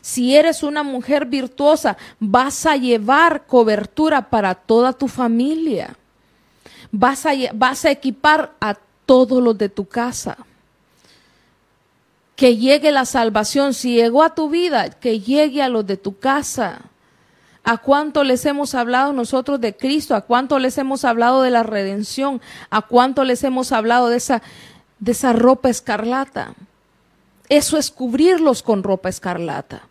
[0.00, 5.96] Si eres una mujer virtuosa, vas a llevar cobertura para toda tu familia.
[6.90, 8.76] Vas a, equipar a
[9.06, 10.36] todos los de tu casa.
[12.36, 13.74] Que llegue la salvación.
[13.74, 16.82] Si llegó a tu vida, que llegue a los de tu casa.
[17.64, 20.16] ¿A cuánto les hemos hablado nosotros de Cristo?
[20.16, 22.40] ¿A cuánto les hemos hablado de la redención?
[22.70, 24.42] ¿A cuánto les hemos hablado de esa,
[24.98, 26.54] de esa ropa escarlata?
[27.52, 29.86] Eso es cubrirlos con ropa escarlata.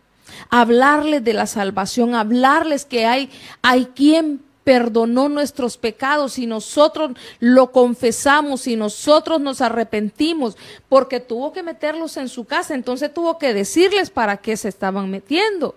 [0.50, 3.30] Hablarles de la salvación, hablarles que hay,
[3.62, 10.56] hay quien perdonó nuestros pecados y nosotros lo confesamos y nosotros nos arrepentimos
[10.88, 15.08] porque tuvo que meterlos en su casa, entonces tuvo que decirles para qué se estaban
[15.08, 15.76] metiendo.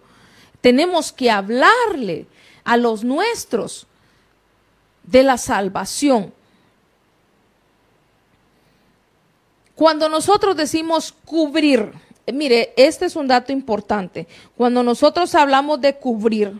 [0.61, 2.25] Tenemos que hablarle
[2.63, 3.85] a los nuestros
[5.03, 6.33] de la salvación.
[9.75, 11.91] Cuando nosotros decimos cubrir,
[12.33, 14.27] mire, este es un dato importante.
[14.55, 16.53] Cuando nosotros hablamos de cubrir,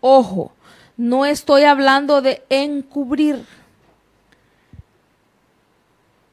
[0.00, 0.52] ojo,
[0.96, 3.46] no estoy hablando de encubrir.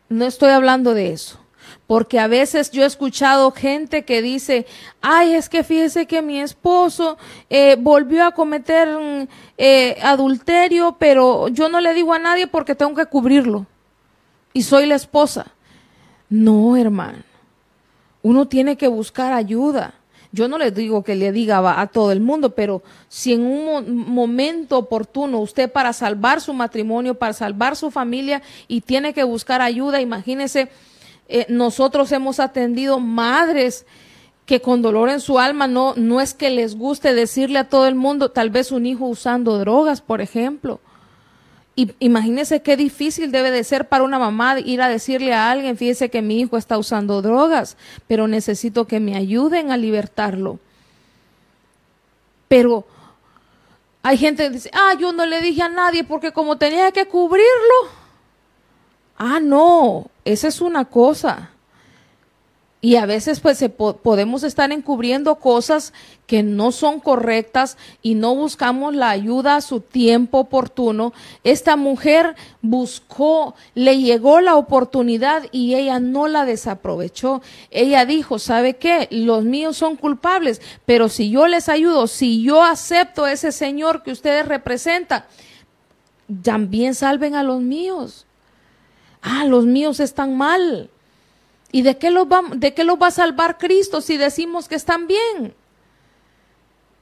[0.10, 1.40] No estoy hablando de eso.
[1.88, 4.66] Porque a veces yo he escuchado gente que dice,
[5.02, 7.18] ay, es que fíjese que mi esposo
[7.50, 8.90] eh, volvió a cometer
[9.58, 13.68] eh, adulterio, pero yo no le digo a nadie porque tengo que cubrirlo.
[14.52, 15.55] Y soy la esposa.
[16.36, 17.20] No, hermano.
[18.22, 19.94] Uno tiene que buscar ayuda.
[20.34, 23.96] Yo no le digo que le diga a todo el mundo, pero si en un
[23.96, 29.62] momento oportuno usted para salvar su matrimonio, para salvar su familia y tiene que buscar
[29.62, 30.68] ayuda, imagínese,
[31.30, 33.86] eh, nosotros hemos atendido madres
[34.46, 37.88] que con dolor en su alma no, no es que les guste decirle a todo
[37.88, 40.82] el mundo, tal vez un hijo usando drogas, por ejemplo.
[41.76, 45.78] Y imagínese qué difícil debe de ser para una mamá ir a decirle a alguien,
[45.78, 47.76] fíjese que mi hijo está usando drogas,
[48.08, 50.60] pero necesito que me ayuden a libertarlo.
[52.48, 52.86] Pero
[54.04, 57.08] hay gente que dice, ah, yo no le dije a nadie porque como tenía que
[57.08, 57.90] cubrirlo.
[59.18, 61.50] Ah, no, esa es una cosa.
[62.86, 65.92] Y a veces pues se podemos estar encubriendo cosas
[66.28, 71.12] que no son correctas y no buscamos la ayuda a su tiempo oportuno.
[71.44, 77.42] Esta mujer buscó, le llegó la oportunidad y ella no la desaprovechó.
[77.72, 79.08] Ella dijo, ¿sabe qué?
[79.10, 84.12] Los míos son culpables, pero si yo les ayudo, si yo acepto ese Señor que
[84.12, 85.26] ustedes representan,
[86.44, 88.28] también salven a los míos.
[89.24, 90.92] Ah, los míos están mal
[91.72, 94.76] ¿Y de qué, los va, de qué los va a salvar Cristo si decimos que
[94.76, 95.54] están bien?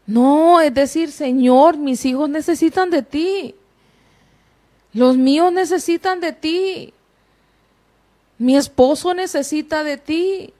[0.06, 3.56] No, es decir, Señor, mis hijos necesitan de ti.
[4.92, 6.94] Los míos necesitan de ti.
[8.38, 10.54] Mi esposo necesita de ti.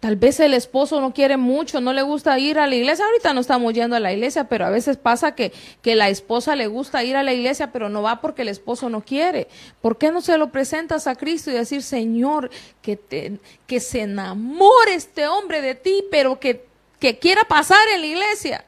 [0.00, 3.04] Tal vez el esposo no quiere mucho, no le gusta ir a la iglesia.
[3.04, 6.54] Ahorita no estamos yendo a la iglesia, pero a veces pasa que, que la esposa
[6.54, 9.48] le gusta ir a la iglesia, pero no va porque el esposo no quiere.
[9.80, 12.48] ¿Por qué no se lo presentas a Cristo y decir, Señor,
[12.80, 16.64] que, que se enamore este hombre de ti, pero que,
[17.00, 18.64] que quiera pasar en la iglesia?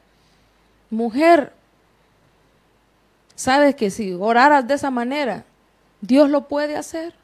[0.89, 1.53] Mujer,
[3.35, 5.45] sabes que si oraras de esa manera,
[6.01, 7.20] Dios lo puede hacer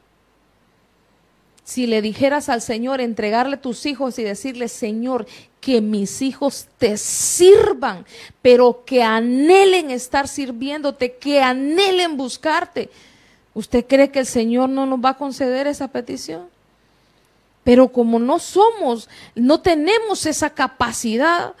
[1.68, 5.26] si le dijeras al Señor, entregarle tus hijos y decirle, Señor,
[5.60, 8.06] que mis hijos te sirvan,
[8.40, 12.88] pero que anhelen estar sirviéndote, que anhelen buscarte.
[13.52, 16.48] ¿Usted cree que el Señor no nos va a conceder esa petición?
[17.64, 21.52] Pero como no somos, no tenemos esa capacidad,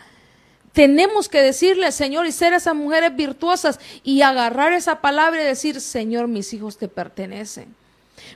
[0.72, 5.44] tenemos que decirle al Señor y ser esas mujeres virtuosas y agarrar esa palabra y
[5.44, 7.76] decir, Señor, mis hijos te pertenecen.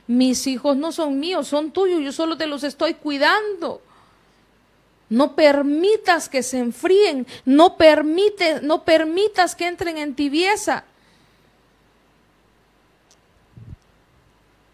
[0.07, 3.81] Mis hijos no son míos, son tuyos, yo solo te los estoy cuidando.
[5.09, 10.85] No permitas que se enfríen, no, permite, no permitas que entren en tibieza.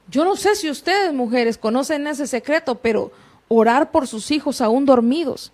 [0.09, 3.11] Yo no sé si ustedes, mujeres, conocen ese secreto, pero
[3.47, 5.51] orar por sus hijos aún dormidos.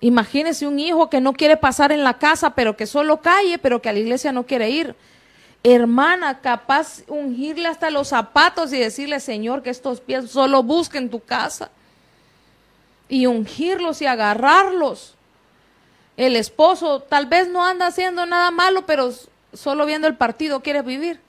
[0.00, 3.82] Imagínese un hijo que no quiere pasar en la casa, pero que solo calle, pero
[3.82, 4.96] que a la iglesia no quiere ir
[5.62, 11.20] hermana, capaz ungirle hasta los zapatos y decirle, Señor, que estos pies solo busquen tu
[11.20, 11.70] casa.
[13.08, 15.14] Y ungirlos y agarrarlos.
[16.16, 19.12] El esposo tal vez no anda haciendo nada malo, pero
[19.52, 21.20] solo viendo el partido quiere vivir.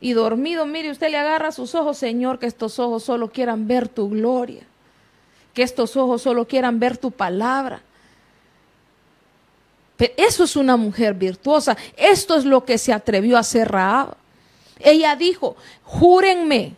[0.00, 3.88] Y dormido, mire, usted le agarra sus ojos, Señor, que estos ojos solo quieran ver
[3.88, 4.62] tu gloria.
[5.54, 7.82] Que estos ojos solo quieran ver tu palabra
[9.98, 11.76] eso es una mujer virtuosa.
[11.96, 14.16] Esto es lo que se atrevió a hacer Raab.
[14.78, 16.74] Ella dijo, júrenme,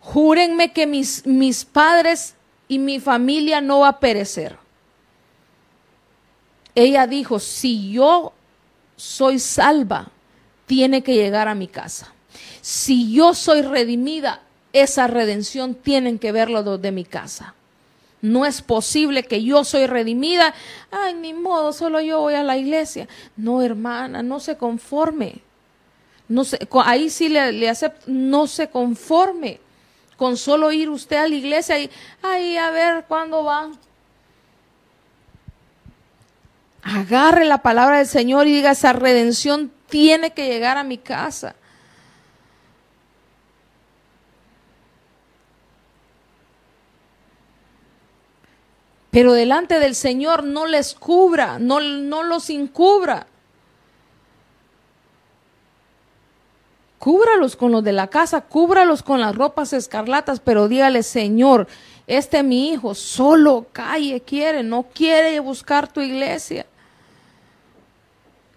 [0.00, 2.34] júrenme que mis, mis padres
[2.68, 4.56] y mi familia no va a perecer.
[6.74, 8.32] Ella dijo, si yo
[8.96, 10.10] soy salva,
[10.66, 12.12] tiene que llegar a mi casa.
[12.60, 17.54] Si yo soy redimida, esa redención tienen que verlo de mi casa.
[18.24, 20.54] No es posible que yo soy redimida.
[20.90, 23.06] Ay, ni modo, solo yo voy a la iglesia.
[23.36, 25.42] No, hermana, no se conforme.
[26.26, 29.60] No se, ahí sí le, acepto, no se conforme
[30.16, 31.90] con solo ir usted a la iglesia y,
[32.22, 33.78] ay, a ver cuándo van.
[36.82, 41.56] Agarre la palabra del Señor y diga, esa redención tiene que llegar a mi casa.
[49.14, 53.28] Pero delante del Señor no les cubra, no, no los encubra.
[56.98, 61.68] Cúbralos con los de la casa, cúbralos con las ropas escarlatas, pero dígale, Señor,
[62.08, 66.66] este mi hijo solo calle quiere, no quiere buscar tu iglesia.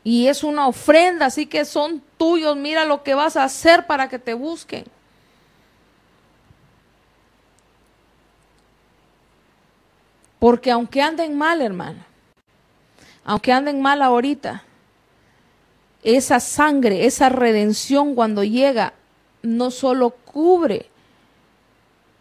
[0.04, 4.10] Y es una ofrenda, así que son tuyos, mira lo que vas a hacer para
[4.10, 4.86] que te busquen.
[10.40, 12.04] Porque aunque anden mal, hermano,
[13.26, 14.64] aunque anden mal ahorita,
[16.04, 18.94] esa sangre, esa redención cuando llega,
[19.42, 20.90] no solo cubre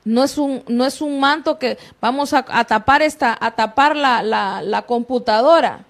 [0.05, 4.23] No es un, no es un manto que vamos a, tapar esta, a tapar la,
[4.23, 5.85] la computadora.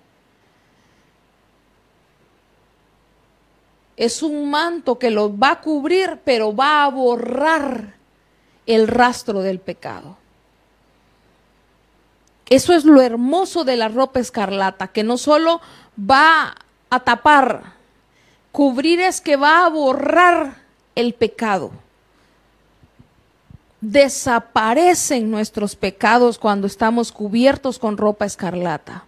[3.97, 7.95] Es un manto que los va a cubrir, pero va a borrar
[8.67, 10.17] el rastro del pecado.
[12.49, 15.61] Eso es lo hermoso de la ropa escarlata, que no solo
[15.99, 16.55] va
[16.91, 17.75] a tapar,
[18.53, 20.63] cubrir es que va a borrar
[20.95, 21.73] el pecado.
[23.81, 29.05] Desaparecen nuestros pecados cuando estamos cubiertos con ropa escarlata.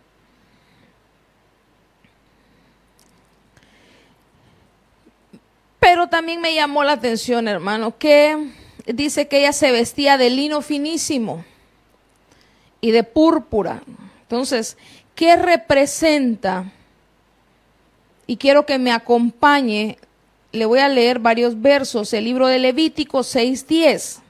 [5.79, 8.53] Pero también me llamó la atención, hermano, que
[8.85, 11.45] dice que ella se vestía de lino finísimo
[12.81, 13.83] y de púrpura.
[14.23, 14.77] Entonces,
[15.15, 16.73] ¿qué representa?
[18.27, 19.99] Y quiero que me acompañe,
[20.53, 24.21] le voy a leer varios versos, el libro de Levítico 6.10.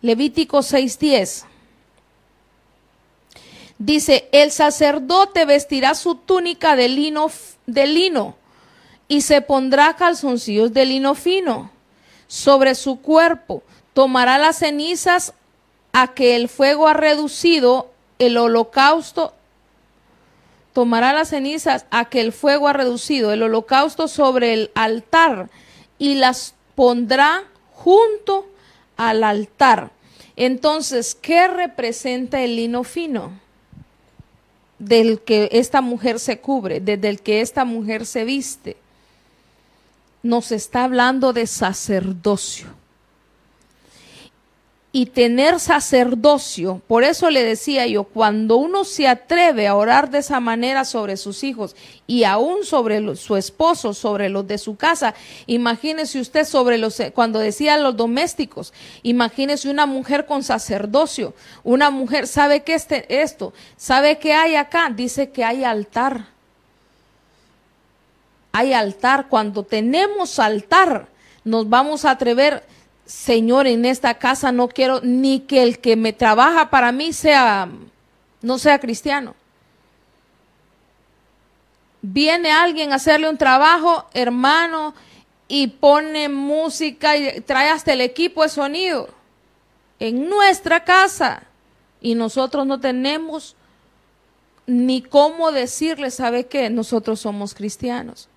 [0.00, 1.44] Levítico 6.10.
[3.78, 7.30] Dice, el sacerdote vestirá su túnica de lino,
[7.66, 8.36] de lino
[9.08, 11.70] y se pondrá calzoncillos de lino fino
[12.26, 13.62] sobre su cuerpo.
[13.92, 15.34] Tomará las cenizas
[15.94, 17.88] a que el fuego ha reducido
[18.18, 19.32] el holocausto,
[20.72, 25.50] tomará las cenizas a que el fuego ha reducido el holocausto sobre el altar
[25.96, 28.44] y las pondrá junto
[28.96, 29.92] al altar.
[30.34, 33.30] Entonces, ¿qué representa el lino fino?
[34.80, 38.76] Del que esta mujer se cubre, desde el que esta mujer se viste.
[40.24, 42.66] Nos está hablando de sacerdocio
[44.96, 46.80] y tener sacerdocio.
[46.86, 51.16] Por eso le decía yo, cuando uno se atreve a orar de esa manera sobre
[51.16, 51.74] sus hijos
[52.06, 55.16] y aún sobre su esposo, sobre los de su casa,
[55.48, 58.72] imagínese usted sobre los, cuando decía los domésticos,
[59.02, 61.34] imagínese una mujer con sacerdocio,
[61.64, 63.52] una mujer, ¿sabe qué este, esto?
[63.76, 64.92] ¿Sabe qué hay acá?
[64.94, 66.26] Dice que hay altar.
[68.52, 69.26] Hay altar.
[69.28, 71.08] Cuando tenemos altar,
[71.42, 72.62] nos vamos a atrever
[73.06, 77.68] Señor, en esta casa no quiero ni que el que me trabaja para mí sea,
[78.40, 79.34] no sea cristiano.
[82.00, 84.94] Viene alguien a hacerle un trabajo, hermano,
[85.48, 89.08] y pone música y trae hasta el equipo de sonido
[89.98, 91.44] en nuestra casa.
[92.00, 93.56] Y nosotros no tenemos
[94.66, 96.70] ni cómo decirle, ¿sabe qué?
[96.70, 98.28] Nosotros somos cristianos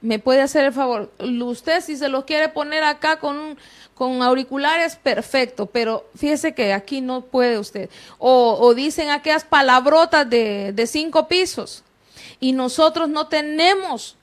[0.00, 1.12] me puede hacer el favor.
[1.18, 3.58] Usted si se lo quiere poner acá con,
[3.94, 7.90] con auriculares, perfecto, pero fíjese que aquí no puede usted.
[8.18, 11.84] O, o dicen aquellas palabrotas de, de cinco pisos
[12.40, 14.16] y nosotros no tenemos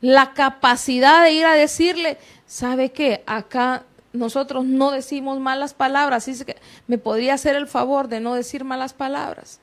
[0.00, 3.22] la capacidad de ir a decirle, ¿sabe qué?
[3.26, 8.34] Acá nosotros no decimos malas palabras, así que me podría hacer el favor de no
[8.34, 9.58] decir malas palabras.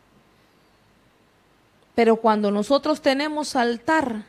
[1.93, 4.23] Pero cuando nosotros tenemos altar,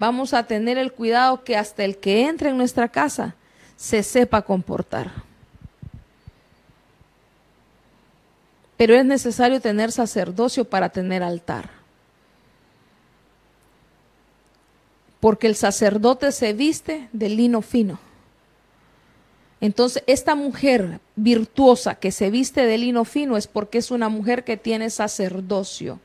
[0.00, 3.36] vamos a tener el cuidado que hasta el que entre en nuestra casa
[3.76, 5.12] se sepa comportar.
[8.78, 11.68] Pero es necesario tener sacerdocio para tener altar.
[15.20, 17.98] Porque el sacerdote se viste de lino fino.
[19.60, 24.44] Entonces, esta mujer virtuosa que se viste de lino fino es porque es una mujer
[24.44, 26.00] que tiene sacerdocio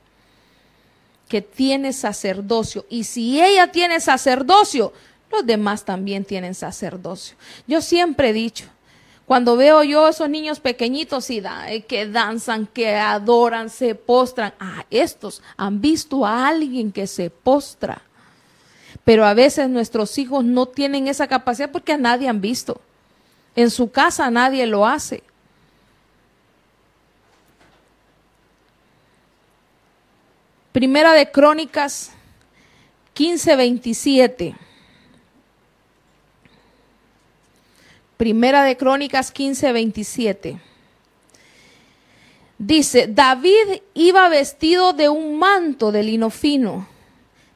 [1.27, 2.85] que tiene sacerdocio.
[2.89, 4.93] Y si ella tiene sacerdocio,
[5.31, 7.35] los demás también tienen sacerdocio.
[7.67, 8.65] Yo siempre he dicho,
[9.25, 14.85] cuando veo yo esos niños pequeñitos y eh, que danzan, que adoran, se postran, ah,
[14.91, 18.03] estos han visto a alguien que se postra.
[19.03, 22.79] Pero a veces nuestros hijos no tienen esa capacidad porque a nadie han visto.
[23.55, 25.23] En su casa nadie lo hace.
[30.75, 32.11] Primera de Crónicas
[33.13, 34.57] 15:27.
[38.17, 40.59] Primera de Crónicas 15:27.
[42.57, 46.85] Dice, David iba vestido de un manto de lino fino.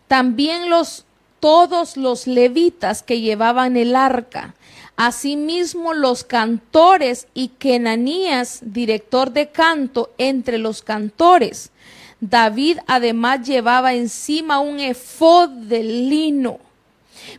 [0.08, 1.04] También los
[1.42, 4.56] todos los levitas que llevaban el arca,
[4.96, 11.74] asimismo los cantores y Kenanías, director de canto entre los cantores
[12.22, 16.60] David además llevaba encima un efod de lino.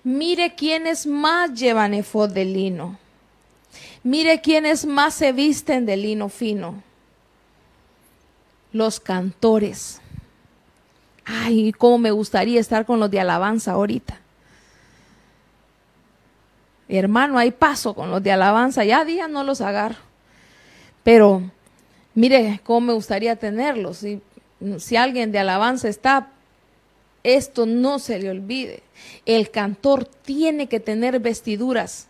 [0.02, 2.98] Mire quiénes más llevan efod de lino.
[4.02, 6.82] Mire quiénes más se visten de lino fino.
[8.72, 10.00] Los cantores.
[11.24, 14.18] Ay, cómo me gustaría estar con los de alabanza ahorita.
[16.88, 19.98] Hermano, hay paso con los de alabanza, ya día no los agarro.
[21.04, 21.42] Pero
[22.14, 23.98] mire cómo me gustaría tenerlos.
[23.98, 24.20] Si,
[24.78, 26.30] si alguien de alabanza está,
[27.22, 28.82] esto no se le olvide.
[29.26, 32.08] El cantor tiene que tener vestiduras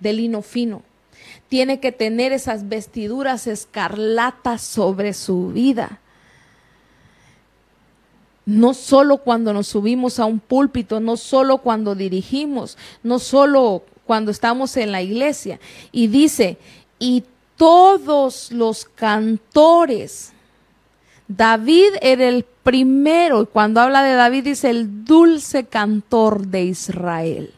[0.00, 0.82] de lino fino.
[1.48, 6.00] Tiene que tener esas vestiduras escarlatas sobre su vida.
[8.46, 14.30] No solo cuando nos subimos a un púlpito, no solo cuando dirigimos, no solo cuando
[14.30, 15.60] estamos en la iglesia.
[15.92, 16.58] Y dice,
[16.98, 17.24] y
[17.56, 20.32] todos los cantores,
[21.36, 27.54] David era el primero, y cuando habla de David dice el dulce cantor de Israel.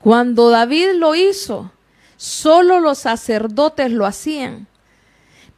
[0.00, 1.70] Cuando David lo hizo,
[2.16, 4.66] solo los sacerdotes lo hacían.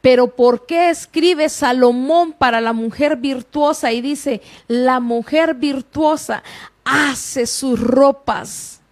[0.02, 6.42] Pero ¿por qué escribe Salomón para la mujer virtuosa y dice, la mujer virtuosa
[6.84, 8.82] hace sus ropas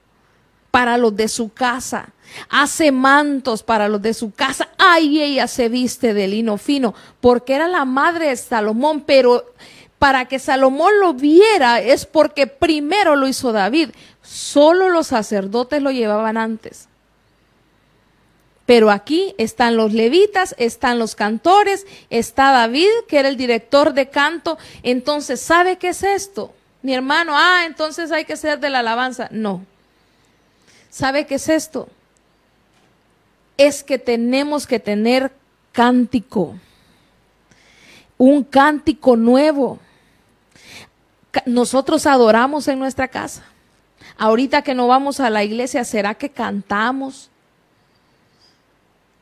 [0.70, 2.09] para los de su casa,
[2.49, 7.55] hace mantos para los de su casa, ay, ella se viste de lino fino, porque
[7.55, 9.45] era la madre de Salomón, pero
[9.99, 13.91] para que Salomón lo viera es porque primero lo hizo David,
[14.22, 16.89] solo los sacerdotes lo llevaban antes.
[18.66, 24.09] Pero aquí están los levitas, están los cantores, está David, que era el director de
[24.09, 24.59] canto.
[24.83, 26.53] Entonces, ¿sabe qué es esto?
[26.83, 29.29] Mi hermano, ah, entonces hay que ser de la alabanza.
[29.31, 29.64] No.
[30.91, 31.89] ¿Sabe qué es esto?
[33.57, 35.32] Es que tenemos que tener
[35.72, 36.57] cántico.
[38.18, 39.78] Un cántico nuevo.
[41.44, 43.44] Nosotros adoramos en nuestra casa.
[44.16, 47.30] Ahorita que no vamos a la iglesia, ¿será que cantamos?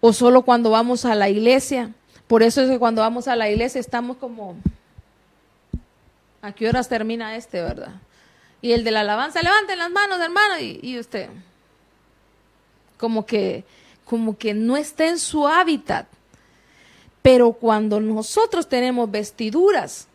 [0.06, 1.90] o solo cuando vamos a la iglesia.
[2.26, 4.54] Por eso es que cuando vamos a la iglesia estamos como,
[6.42, 7.94] ¿a qué horas termina este, verdad?
[8.60, 11.30] Y el de la alabanza, levanten las manos, hermano, y, y usted,
[12.98, 13.64] como que,
[14.04, 16.06] como que no está en su hábitat.
[17.22, 20.08] Pero cuando nosotros tenemos vestiduras,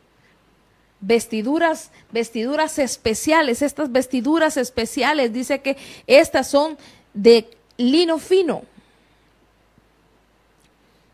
[1.02, 5.78] vestiduras, vestiduras especiales, estas vestiduras especiales, dice que
[6.08, 6.78] estas son
[7.14, 8.64] de lino fino,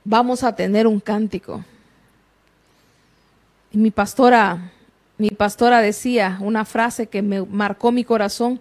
[0.04, 1.64] vamos a tener un cántico.
[3.72, 4.72] Y mi pastora,
[5.18, 8.60] mi pastora decía una frase que me marcó mi corazón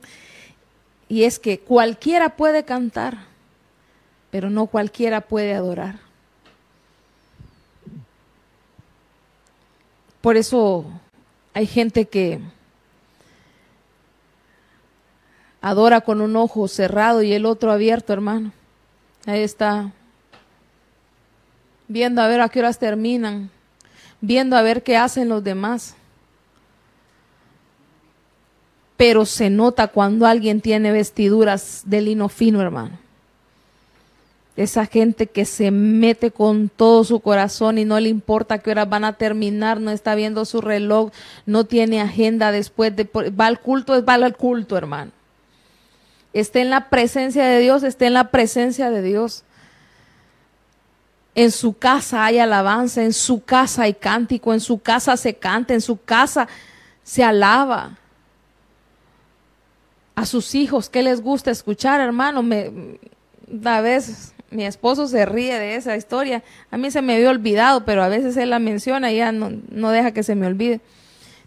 [1.08, 3.18] y es que cualquiera puede cantar,
[4.34, 6.00] pero no cualquiera puede adorar.
[10.20, 10.86] Por eso
[11.52, 12.40] hay gente que
[15.60, 18.50] adora con un ojo cerrado y el otro abierto, hermano.
[19.24, 19.92] Ahí está
[21.86, 23.50] viendo a ver a qué horas terminan,
[24.20, 25.94] viendo a ver qué hacen los demás.
[28.96, 33.03] Pero se nota cuando alguien tiene vestiduras de lino fino, hermano.
[34.56, 38.88] Esa gente que se mete con todo su corazón y no le importa qué horas
[38.88, 41.10] van a terminar, no está viendo su reloj,
[41.44, 45.10] no tiene agenda después de va al culto, es va al culto, hermano.
[46.32, 49.44] Esté en la presencia de Dios, esté en la presencia de Dios.
[51.36, 55.74] En su casa hay alabanza, en su casa hay cántico, en su casa se canta,
[55.74, 56.46] en su casa
[57.02, 57.96] se alaba.
[60.14, 62.42] A sus hijos, ¿qué les gusta escuchar, hermano?
[62.42, 62.98] Me,
[63.64, 66.42] a veces mi esposo se ríe de esa historia.
[66.70, 69.50] A mí se me había olvidado, pero a veces él la menciona y ya no,
[69.70, 70.80] no deja que se me olvide.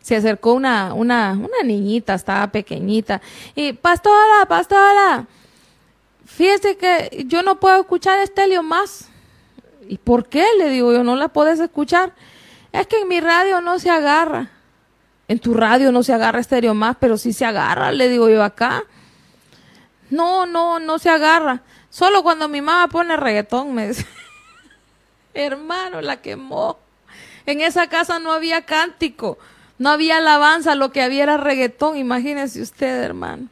[0.02, 3.22] Se acercó una, una, una niñita, estaba pequeñita,
[3.56, 5.26] y pastora, pastora,
[6.26, 9.10] fíjese que yo no puedo escuchar Estelio más.
[9.90, 10.46] ¿Y por qué?
[10.58, 12.14] Le digo yo, no la puedes escuchar.
[12.72, 14.50] Es que en mi radio no se agarra.
[15.28, 18.44] En tu radio no se agarra estéreo más, pero sí se agarra, le digo yo
[18.44, 18.84] acá.
[20.10, 21.64] No, no, no se agarra.
[21.90, 24.06] Solo cuando mi mamá pone reggaetón, me dice.
[25.34, 26.78] Hermano, la quemó.
[27.46, 29.38] En esa casa no había cántico,
[29.78, 33.48] no había alabanza, lo que había era reggaetón, imagínese usted, hermano.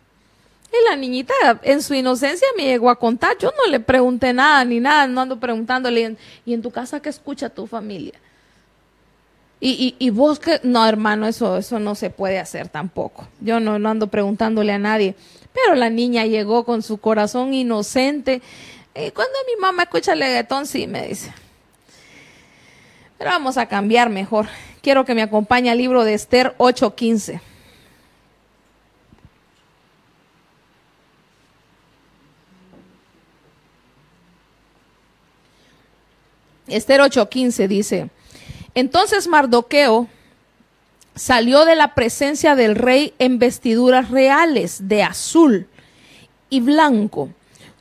[0.70, 4.66] Y la niñita en su inocencia me llegó a contar, yo no le pregunté nada
[4.66, 8.20] ni nada, no ando preguntándole, ¿y en tu casa qué escucha tu familia?
[9.62, 13.26] Y, y, vos que, no hermano, eso, eso no se puede hacer tampoco.
[13.40, 15.16] Yo no, no ando preguntándole a nadie.
[15.56, 18.42] Pero la niña llegó con su corazón inocente.
[18.94, 21.34] Y cuando mi mamá escucha el leguetón, sí, me dice.
[23.18, 24.48] Pero vamos a cambiar mejor.
[24.82, 27.42] Quiero que me acompañe al libro de Esther 8:15.
[36.68, 38.10] Esther 8:15 dice,
[38.74, 40.08] entonces Mardoqueo
[41.16, 45.68] salió de la presencia del rey en vestiduras reales de azul
[46.50, 47.30] y blanco,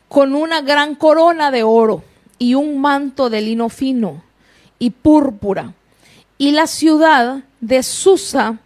[0.08, 2.04] con una gran corona de oro
[2.38, 4.22] y un manto de lino fino
[4.78, 5.74] y púrpura.
[6.38, 8.58] Y la ciudad de Susa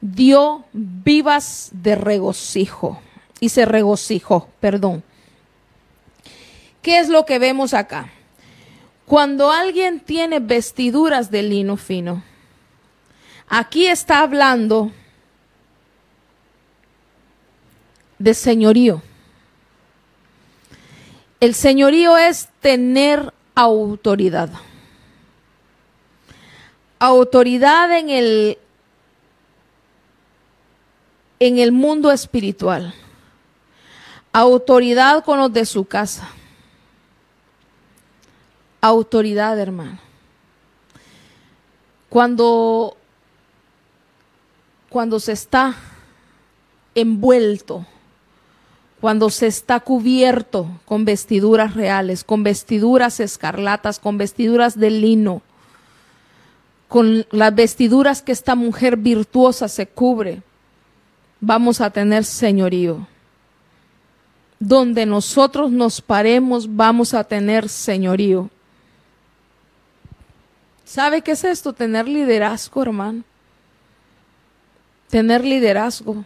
[0.00, 3.00] dio vivas de regocijo.
[3.40, 5.02] Y se regocijó, perdón.
[6.80, 8.10] ¿Qué es lo que vemos acá?
[9.06, 12.22] Cuando alguien tiene vestiduras de lino fino,
[13.48, 14.92] aquí está hablando
[18.18, 19.02] de señorío.
[21.40, 24.50] El señorío es tener autoridad.
[27.00, 28.58] Autoridad en el
[31.40, 32.94] en el mundo espiritual.
[34.32, 36.28] Autoridad con los de su casa.
[38.80, 39.98] Autoridad, hermano.
[42.08, 42.96] Cuando
[44.92, 45.74] cuando se está
[46.94, 47.86] envuelto
[49.02, 55.42] cuando se está cubierto con vestiduras reales, con vestiduras escarlatas, con vestiduras de lino,
[56.86, 60.40] con las vestiduras que esta mujer virtuosa se cubre,
[61.40, 63.08] vamos a tener señorío.
[64.60, 68.50] Donde nosotros nos paremos, vamos a tener señorío.
[70.84, 71.72] ¿Sabe qué es esto?
[71.72, 73.24] Tener liderazgo, hermano.
[75.12, 76.24] Tener liderazgo.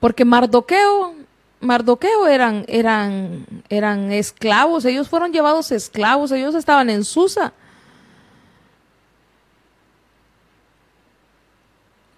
[0.00, 1.14] Porque Mardoqueo,
[1.58, 7.54] Mardoqueo eran, eran, eran esclavos, ellos fueron llevados esclavos, ellos estaban en Susa.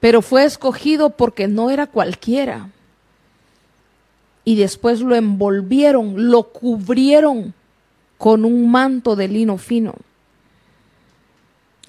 [0.01, 2.69] Pero fue escogido porque no era cualquiera.
[4.43, 7.55] Y después lo envolvieron, lo cubrieron
[8.19, 9.95] con un manto de lino fino.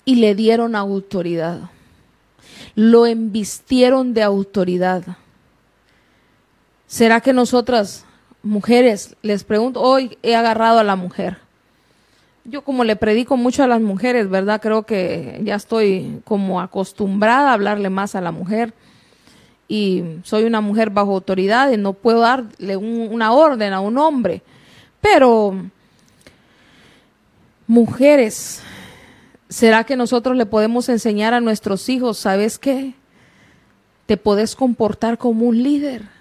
[0.05, 1.71] Y le dieron autoridad.
[2.75, 5.03] Lo embistieron de autoridad.
[6.87, 8.05] ¿Será que nosotras,
[8.41, 11.37] mujeres, les pregunto, hoy he agarrado a la mujer?
[12.45, 14.61] Yo como le predico mucho a las mujeres, ¿verdad?
[14.61, 18.73] Creo que ya estoy como acostumbrada a hablarle más a la mujer
[19.67, 24.41] y soy una mujer bajo autoridad y no puedo darle una orden a un hombre.
[24.99, 25.55] Pero,
[27.65, 28.61] mujeres,
[29.53, 32.93] ¿será que nosotros le podemos enseñar a nuestros hijos, sabes qué?
[34.05, 36.13] Te podés comportar como un líder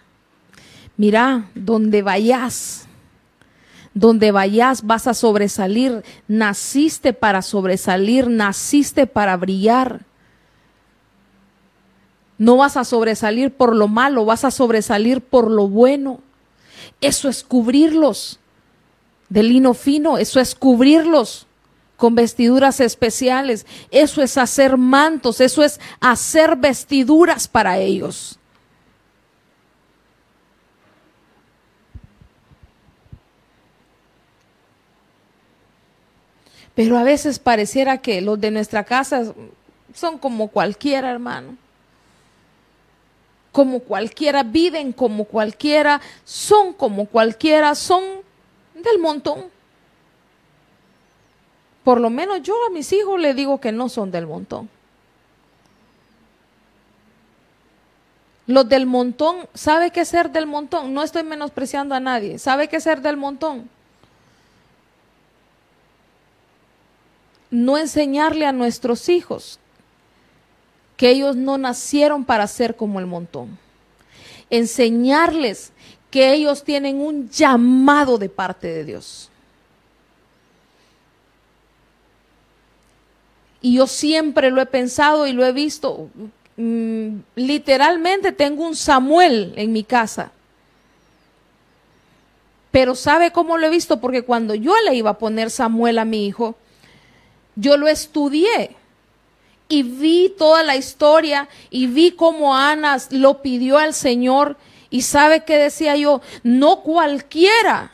[0.96, 2.86] mira, donde vayas,
[3.94, 10.04] donde vayas vas a sobresalir, naciste para sobresalir, naciste para brillar.
[12.38, 16.20] No vas a sobresalir por lo malo, vas a sobresalir por lo bueno.
[17.00, 18.38] Eso es cubrirlos
[19.28, 21.46] de lino fino, eso es cubrirlos
[22.02, 28.40] con vestiduras especiales, eso es hacer mantos, eso es hacer vestiduras para ellos.
[36.74, 39.32] Pero a veces pareciera que los de nuestra casa
[39.94, 41.56] son como cualquiera, hermano.
[43.52, 48.02] Como cualquiera, viven como cualquiera, son como cualquiera, son
[48.74, 49.51] del montón.
[51.84, 54.68] Por lo menos yo a mis hijos le digo que no son del montón.
[58.46, 60.92] Los del montón, ¿sabe qué ser del montón?
[60.92, 62.38] No estoy menospreciando a nadie.
[62.38, 63.68] ¿Sabe qué ser del montón?
[67.52, 69.60] no enseñarle a nuestros hijos
[70.96, 73.58] que ellos no nacieron para ser como el montón.
[74.48, 75.70] Enseñarles
[76.10, 79.30] que ellos tienen un llamado de parte de Dios.
[83.62, 86.10] Y yo siempre lo he pensado y lo he visto.
[86.56, 90.32] Mm, literalmente tengo un Samuel en mi casa.
[92.70, 94.00] Pero ¿sabe cómo lo he visto?
[94.00, 96.56] Porque cuando yo le iba a poner Samuel a mi hijo,
[97.54, 98.76] yo lo estudié
[99.68, 104.58] y vi toda la historia y vi cómo Ana lo pidió al Señor
[104.90, 107.90] y sabe que decía yo, no cualquiera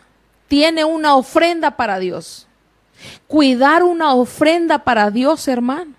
[0.48, 2.47] tiene una ofrenda para Dios.
[3.26, 5.92] Cuidar una ofrenda para Dios, hermano.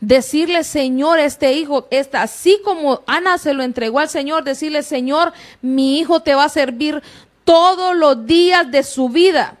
[0.00, 5.32] Decirle, Señor, este hijo, está así como Ana se lo entregó al Señor, decirle, Señor,
[5.60, 7.02] mi hijo te va a servir
[7.44, 9.58] todos los días de su vida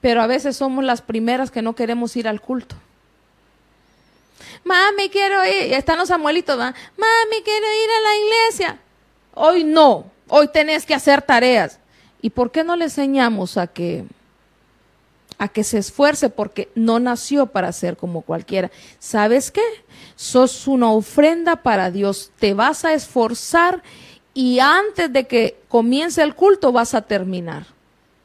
[0.00, 2.76] pero a veces somos las primeras que no queremos ir al culto.
[4.64, 5.72] Mami, quiero ir.
[5.74, 8.78] Están los abuelitos, Mami, quiero ir a la iglesia.
[9.34, 10.10] Hoy no.
[10.28, 11.78] Hoy tenés que hacer tareas.
[12.20, 14.04] ¿Y por qué no le enseñamos a que
[15.38, 18.70] a que se esfuerce porque no nació para ser como cualquiera?
[18.98, 19.62] ¿Sabes qué?
[20.16, 22.32] Sos una ofrenda para Dios.
[22.38, 23.82] Te vas a esforzar
[24.34, 27.66] y antes de que comience el culto vas a terminar.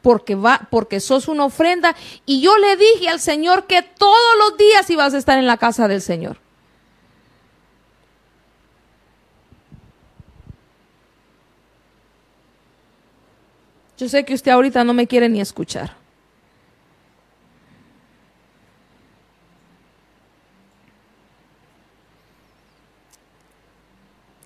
[0.02, 1.96] Porque va, porque sos una ofrenda.
[2.26, 5.58] Y yo le dije al Señor que todos los días ibas a estar en la
[5.58, 6.38] casa del Señor.
[13.98, 16.03] Yo sé que usted ahorita no me quiere ni escuchar.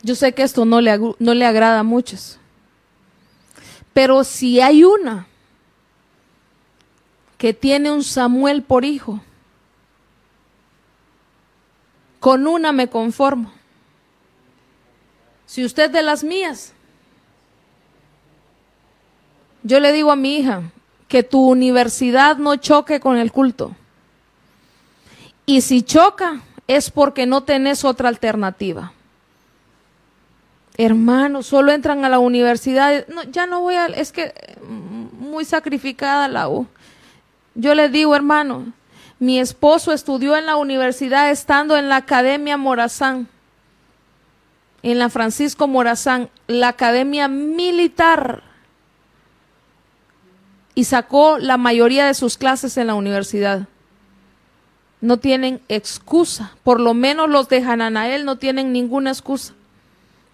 [0.08, 2.40] Yo sé que esto no le, no le agrada a muchos.
[3.92, 5.28] Pero si hay una
[7.38, 9.20] que tiene un Samuel por hijo,
[12.22, 13.52] con una me conformo.
[15.46, 16.72] Si usted de las mías,
[19.62, 20.72] yo le digo a mi hija
[21.10, 23.76] que tu universidad no choque con el culto.
[25.46, 28.94] Y si choca, es porque no tenés otra alternativa.
[30.78, 33.08] Hermanos, solo entran a la universidad.
[33.08, 34.34] No, ya no voy a, es que
[35.20, 36.68] muy sacrificada la U.
[37.56, 38.72] Yo le digo, hermano,
[39.18, 43.28] mi esposo estudió en la universidad estando en la Academia Morazán,
[44.84, 48.44] en la Francisco Morazán, la Academia Militar,
[50.76, 53.68] y sacó la mayoría de sus clases en la universidad.
[55.02, 59.56] No tienen excusa, por lo menos los de Hananael no tienen ninguna excusa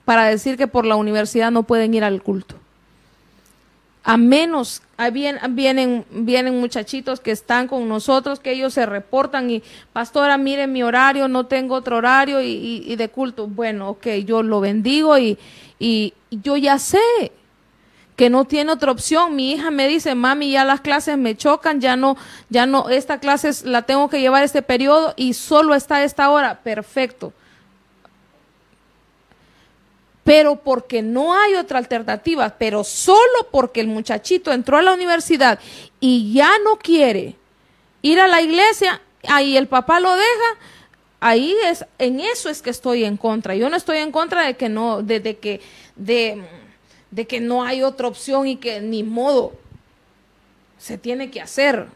[0.05, 2.55] para decir que por la universidad no pueden ir al culto.
[4.05, 4.81] A menos,
[5.13, 10.67] vienen, vienen, vienen muchachitos que están con nosotros, que ellos se reportan y, pastora, mire
[10.67, 13.47] mi horario, no tengo otro horario y, de culto.
[13.47, 15.37] Bueno, ok, yo lo bendigo y,
[15.79, 16.99] y yo ya sé
[18.17, 19.37] que no tiene otra opción.
[19.37, 22.17] Mi hija me dice, mami, ya las clases me chocan, ya no,
[22.49, 26.59] ya no, esta clase la tengo que llevar este periodo y solo está esta hora.
[26.61, 27.31] Perfecto
[30.23, 35.59] pero porque no hay otra alternativa, pero solo porque el muchachito entró a la universidad
[35.99, 37.35] y ya no quiere
[38.01, 40.57] ir a la iglesia, ahí el papá lo deja,
[41.19, 43.55] ahí es, en eso es que estoy en contra.
[43.55, 45.61] Yo no estoy en contra de que no, de, que,
[45.95, 46.43] de,
[47.27, 49.53] que no hay otra opción y que ni modo
[50.77, 51.87] se tiene que hacer.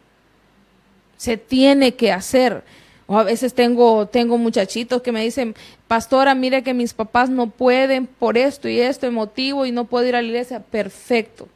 [1.18, 2.64] Se tiene que hacer.
[3.08, 5.56] O a veces tengo, tengo muchachitos que me dicen,
[5.88, 10.06] pastora, mire que mis papás no pueden por esto y esto, motivo y no puedo
[10.06, 10.60] ir a la iglesia.
[10.60, 11.48] Perfecto.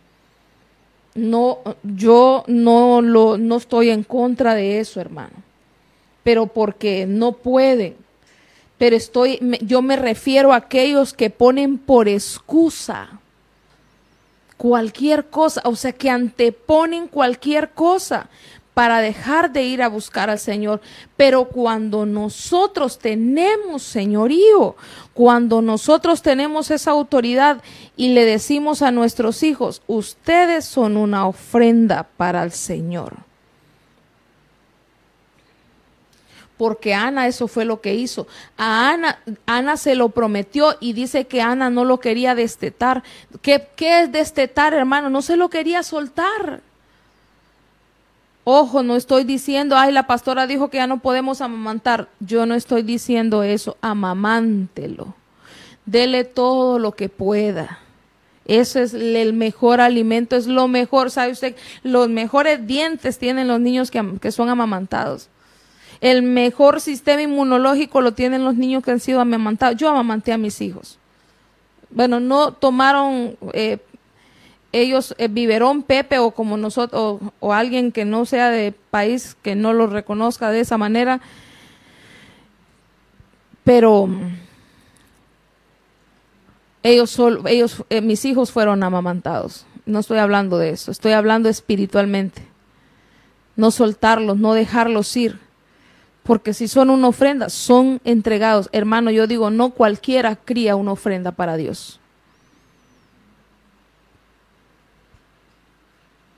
[1.13, 5.35] No, yo no lo, no estoy en contra de eso, hermano.
[6.23, 7.95] Pero porque no pueden.
[8.77, 13.19] Pero estoy, yo me refiero a aquellos que ponen por excusa
[14.55, 18.29] cualquier cosa, o sea, que anteponen cualquier cosa
[18.73, 20.81] para dejar de ir a buscar al Señor.
[21.17, 24.75] Pero cuando nosotros tenemos señorío,
[25.13, 27.61] cuando nosotros tenemos esa autoridad
[27.97, 33.17] y le decimos a nuestros hijos, ustedes son una ofrenda para el Señor.
[36.57, 38.27] Porque Ana eso fue lo que hizo.
[38.55, 43.01] A Ana, Ana se lo prometió y dice que Ana no lo quería destetar.
[43.41, 45.09] ¿Qué, qué es destetar, hermano?
[45.09, 46.61] No se lo quería soltar.
[48.43, 52.07] Ojo, no estoy diciendo, ay, la pastora dijo que ya no podemos amamantar.
[52.19, 55.13] Yo no estoy diciendo eso, amamántelo.
[55.85, 57.79] Dele todo lo que pueda.
[58.45, 61.11] Ese es el mejor alimento, es lo mejor.
[61.11, 61.55] ¿Sabe usted?
[61.83, 65.29] Los mejores dientes tienen los niños que, que son amamantados.
[66.01, 69.77] El mejor sistema inmunológico lo tienen los niños que han sido amamantados.
[69.77, 70.97] Yo amamanté a mis hijos.
[71.91, 73.77] Bueno, no tomaron eh,
[74.71, 79.55] ellos, eh, Biberón, Pepe o como nosotros, o, alguien que no sea de país, que
[79.55, 81.21] no lo reconozca de esa manera,
[83.63, 84.09] pero
[86.83, 89.65] ellos, ellos eh, mis hijos fueron amamantados.
[89.85, 92.43] No estoy hablando de eso, estoy hablando espiritualmente.
[93.55, 95.39] No soltarlos, no dejarlos ir.
[96.23, 98.69] Porque si son una ofrenda, son entregados.
[98.71, 102.00] Hermano, yo digo, no cualquiera cría una ofrenda para Dios.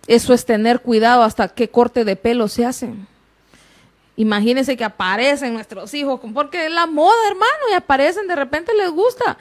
[0.08, 3.08] Eso es tener cuidado hasta qué corte de pelo se hacen.
[4.16, 8.92] Imagínense que aparecen nuestros hijos, porque es la moda, hermano, y aparecen, de repente les
[8.92, 9.38] gusta,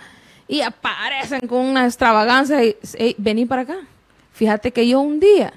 [0.49, 2.77] y aparecen con una extravagancia y
[3.19, 3.77] vení para acá.
[4.33, 5.53] Fíjate que yo un día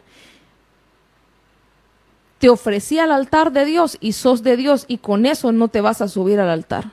[2.39, 5.81] te ofrecí al altar de Dios y sos de Dios y con eso no te
[5.81, 6.91] vas a subir al altar.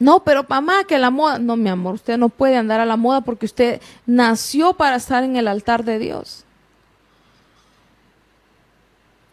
[0.00, 1.38] No, pero mamá, que la moda.
[1.38, 5.22] No, mi amor, usted no puede andar a la moda porque usted nació para estar
[5.22, 6.44] en el altar de Dios.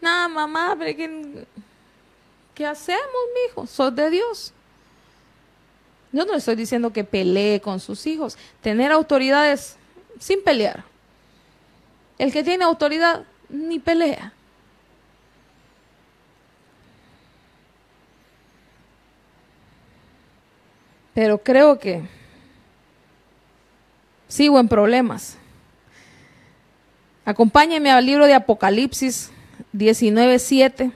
[0.02, 1.46] No, mamá, pero ¿qué,
[2.54, 3.00] ¿qué hacemos,
[3.48, 3.66] mijo?
[3.66, 4.52] Sos de Dios.
[6.12, 8.36] Yo no le estoy diciendo que pelee con sus hijos.
[8.60, 9.76] Tener autoridades
[10.20, 10.84] sin pelear.
[12.18, 14.34] El que tiene autoridad ni pelea.
[21.18, 22.02] Pero creo que
[24.28, 25.36] sigo en problemas.
[27.24, 29.32] Acompáñeme al libro de Apocalipsis
[29.74, 30.92] 19.7.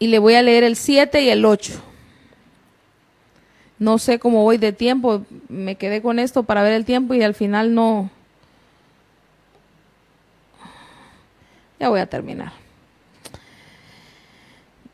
[0.00, 1.80] Y le voy a leer el 7 y el 8.
[3.78, 5.24] No sé cómo voy de tiempo.
[5.48, 8.10] Me quedé con esto para ver el tiempo y al final no.
[11.78, 12.50] Ya voy a terminar.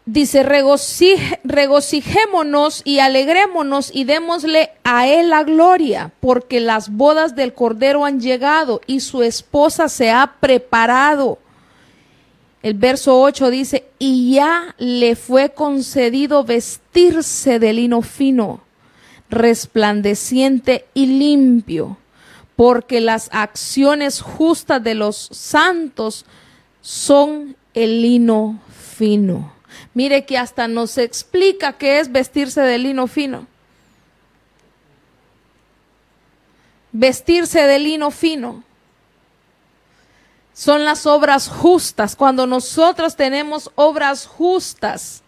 [0.08, 8.04] Dice, regocijémonos y alegrémonos y démosle a él la gloria, porque las bodas del Cordero
[8.04, 11.40] han llegado y su esposa se ha preparado.
[12.62, 18.60] El verso 8 dice, y ya le fue concedido vestirse de lino fino,
[19.28, 21.96] resplandeciente y limpio,
[22.54, 26.24] porque las acciones justas de los santos
[26.80, 28.60] son el lino
[28.96, 29.55] fino.
[29.96, 33.46] Mire que hasta nos explica qué es vestirse de lino fino.
[36.92, 38.62] Vestirse de lino fino
[40.52, 42.14] son las obras justas.
[42.14, 45.22] Cuando nosotros tenemos obras justas,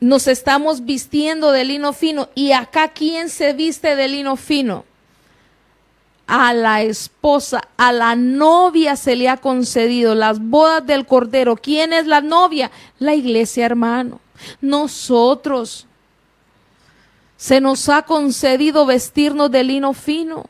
[0.00, 2.30] nos estamos vistiendo de lino fino.
[2.34, 4.86] ¿Y acá quién se viste de lino fino?
[6.26, 11.56] A la esposa, a la novia se le ha concedido las bodas del Cordero.
[11.56, 12.70] ¿Quién es la novia?
[12.98, 14.20] La iglesia, hermano.
[14.60, 15.86] Nosotros.
[17.36, 20.46] Se nos ha concedido vestirnos de lino fino.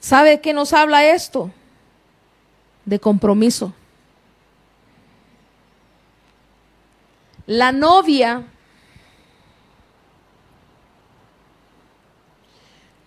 [0.00, 1.50] ¿Sabe qué nos habla esto?
[2.84, 3.72] De compromiso.
[7.46, 8.46] La novia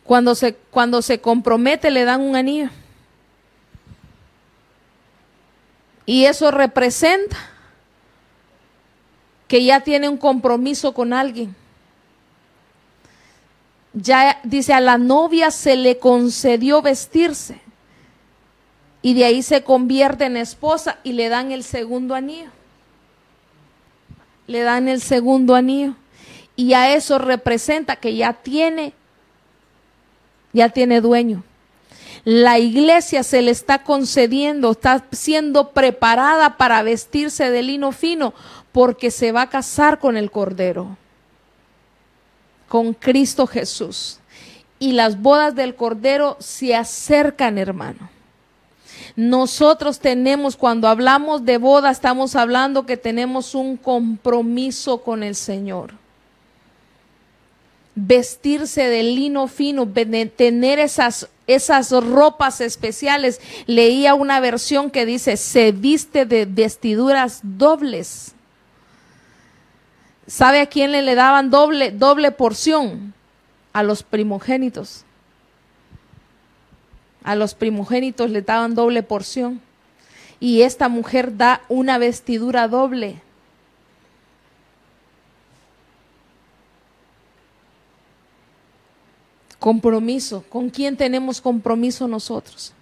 [0.04, 2.70] Cuando se, cuando se compromete le dan un anillo.
[6.06, 7.38] Y eso representa
[9.48, 11.56] que ya tiene un compromiso con alguien.
[13.94, 17.62] Ya dice, a la novia se le concedió vestirse.
[19.02, 22.50] Y de ahí se convierte en esposa y le dan el segundo anillo.
[24.48, 25.96] Le dan el segundo anillo.
[26.56, 28.94] Y a eso representa que ya tiene
[30.54, 31.44] ya tiene dueño.
[32.24, 38.34] La iglesia se le está concediendo, está siendo preparada para vestirse de lino fino
[38.72, 40.96] porque se va a casar con el Cordero,
[42.70, 44.20] con Cristo Jesús.
[44.80, 48.10] Y las bodas del Cordero se acercan, hermano.
[49.16, 56.03] Nosotros tenemos, cuando hablamos de boda, estamos hablando que tenemos un compromiso con el Señor
[57.96, 63.40] vestirse de lino fino, tener esas, esas ropas especiales.
[63.66, 68.34] Leía una versión que dice, se viste de vestiduras dobles.
[70.28, 73.14] ¿Sabe a quién le, le daban doble, doble porción?
[73.74, 75.04] A los primogénitos.
[77.24, 79.62] A los primogénitos le daban doble porción.
[80.40, 83.23] Y esta mujer da una vestidura doble.
[89.64, 90.44] Compromiso.
[90.50, 92.74] ¿Con quién tenemos compromiso nosotros?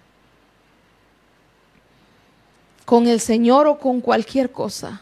[2.84, 5.00] ¿Con el Señor o con cualquier cosa?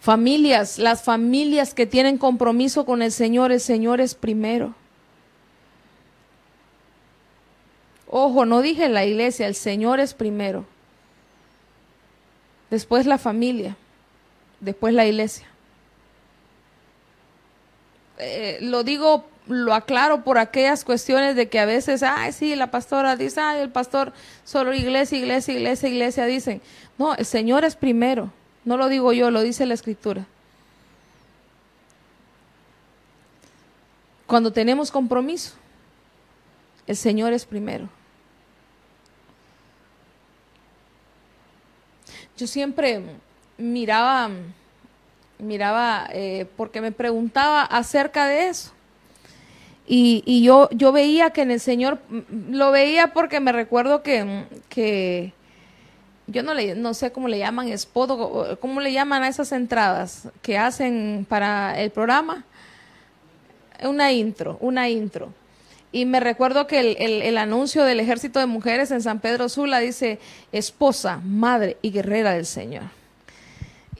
[0.00, 4.74] Familias, las familias que tienen compromiso con el Señor, el Señor es primero.
[8.08, 10.64] Ojo, no dije la iglesia, el Señor es primero.
[12.68, 13.76] Después la familia,
[14.58, 15.53] después la iglesia.
[18.18, 22.70] Eh, lo digo, lo aclaro por aquellas cuestiones de que a veces, ay, sí, la
[22.70, 24.12] pastora dice, ay, el pastor
[24.44, 26.62] solo iglesia, iglesia, iglesia, iglesia, dicen.
[26.98, 28.32] No, el Señor es primero.
[28.64, 30.26] No lo digo yo, lo dice la Escritura.
[34.26, 35.54] Cuando tenemos compromiso,
[36.86, 37.88] el Señor es primero.
[42.36, 43.02] Yo siempre
[43.58, 44.30] miraba
[45.38, 48.72] miraba, eh, porque me preguntaba acerca de eso.
[49.86, 54.44] Y, yo, yo veía que en el Señor, mm, lo veía porque me recuerdo que,
[54.68, 55.32] que
[56.26, 60.28] yo no, le, no sé cómo le llaman, espodo, cómo le llaman a esas entradas
[60.40, 62.44] que hacen para el programa.
[63.82, 65.32] Una intro, una intro.
[65.92, 69.78] Y me recuerdo que el, el, anuncio del ejército de mujeres en San Pedro Sula
[69.78, 70.18] dice,
[70.50, 72.84] esposa, madre y guerrera del Señor.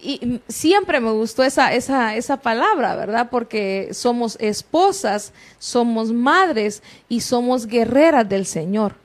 [0.04, 3.30] Y siempre me gustó esa, esa, esa palabra, ¿verdad?
[3.30, 8.96] Porque somos esposas, somos madres y somos guerreras del Señor.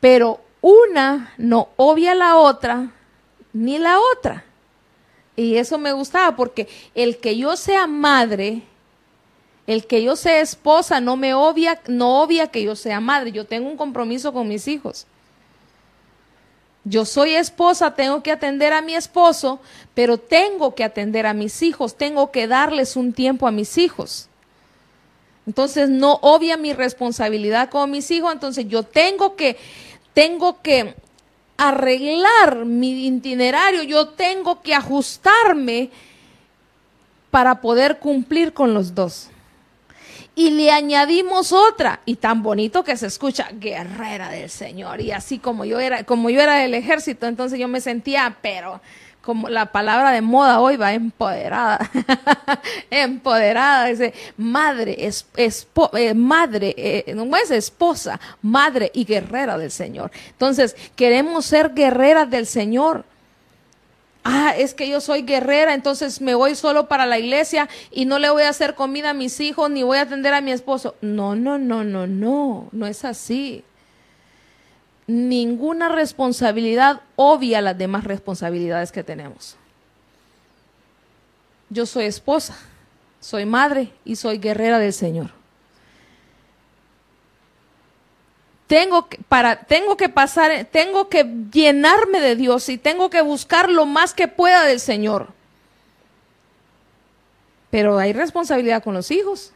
[0.00, 2.90] Pero una no obvia la otra,
[3.52, 4.44] ni la otra.
[5.36, 8.62] Y eso me gustaba porque el que yo sea madre,
[9.68, 13.30] el que yo sea esposa no me obvia, no obvia que yo sea madre.
[13.30, 15.06] Yo tengo un compromiso con mis hijos.
[16.84, 19.60] Yo soy esposa, tengo que atender a mi esposo,
[19.94, 24.28] pero tengo que atender a mis hijos, tengo que darles un tiempo a mis hijos.
[25.46, 29.58] Entonces no obvia mi responsabilidad con mis hijos, entonces yo tengo que
[30.14, 30.94] tengo que
[31.56, 35.90] arreglar mi itinerario, yo tengo que ajustarme
[37.30, 39.28] para poder cumplir con los dos
[40.40, 42.00] y le añadimos otra.
[42.06, 45.02] Y tan bonito que se escucha guerrera del Señor.
[45.02, 48.80] Y así como yo era como yo era del ejército entonces yo me sentía pero
[49.20, 51.90] como la palabra de moda hoy va empoderada
[52.90, 53.84] empoderada.
[53.88, 60.10] Dice madre es, eh, madre eh, no es esposa madre y guerrera del Señor.
[60.30, 63.04] Entonces queremos ser guerreras del Señor
[64.24, 68.18] ah, es que yo soy guerrera, entonces me voy solo para la iglesia y no
[68.18, 70.94] le voy a hacer comida a mis hijos ni voy a atender a mi esposo.
[71.00, 73.64] No, no, no, no, no, no es así.
[75.06, 79.56] Ninguna responsabilidad obvia las demás responsabilidades que tenemos.
[81.68, 82.56] Yo soy esposa,
[83.20, 85.39] soy madre y soy guerrera del Señor.
[88.70, 93.68] Tengo que, para, tengo que pasar, tengo que llenarme de Dios y tengo que buscar
[93.68, 95.26] lo más que pueda del Señor.
[97.72, 99.50] Pero hay responsabilidad con los hijos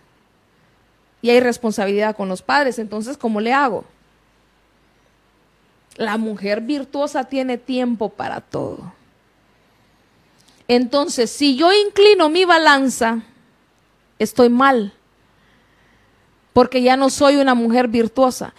[1.23, 2.81] y hay responsabilidad con los padres.
[2.81, 3.85] Entonces, ¿cómo le hago?
[5.95, 8.95] La mujer virtuosa tiene tiempo para todo.
[10.67, 13.23] Entonces, si yo inclino mi balanza,
[14.19, 14.93] estoy mal,
[16.53, 18.55] porque ya no soy una mujer virtuosa.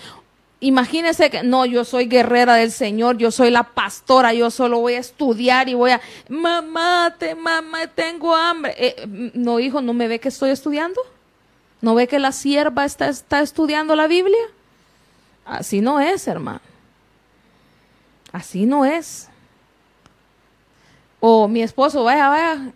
[0.66, 4.96] Imagínese que no, yo soy guerrera del Señor, yo soy la pastora, yo solo voy
[4.96, 8.74] a estudiar y voy a, mamá, te, mamá, tengo hambre.
[8.76, 11.00] Eh, no, hijo, ¿no me ve que estoy estudiando?
[11.82, 14.42] ¿No ve que la sierva está, está estudiando la Biblia?
[15.46, 16.62] Así no es, hermano.
[18.32, 19.30] Así no es.
[21.20, 22.72] O mi esposo, vaya, vaya,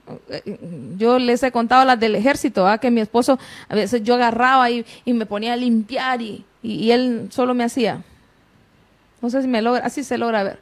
[0.96, 4.86] yo les he contado las del ejército, que mi esposo, a veces yo agarraba y,
[5.06, 8.04] y me ponía a limpiar y, y, él solo me hacía.
[9.22, 10.60] No sé si me logra, así se logra ver.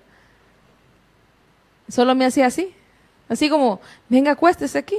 [1.87, 2.73] Solo me hacía así.
[3.29, 4.97] Así como, venga, acuéstese aquí.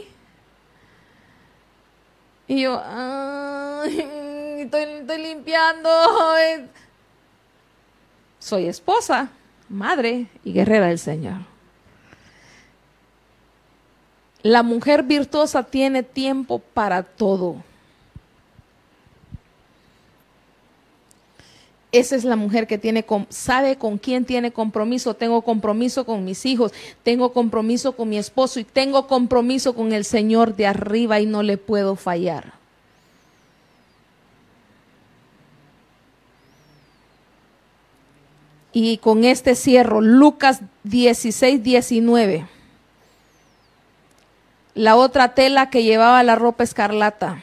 [2.46, 2.76] Y yo,
[3.84, 5.90] estoy, estoy limpiando.
[8.38, 9.30] Soy esposa,
[9.68, 11.38] madre y guerrera del Señor.
[14.42, 17.56] La mujer virtuosa tiene tiempo para todo.
[21.90, 25.14] Esa es la mujer que tiene, sabe con quién tiene compromiso.
[25.14, 26.72] Tengo compromiso con mis hijos,
[27.02, 31.42] tengo compromiso con mi esposo y tengo compromiso con el Señor de arriba y no
[31.42, 32.58] le puedo fallar.
[38.72, 42.46] Y con este cierro, Lucas 16, 19.
[44.74, 47.42] La otra tela que llevaba la ropa escarlata.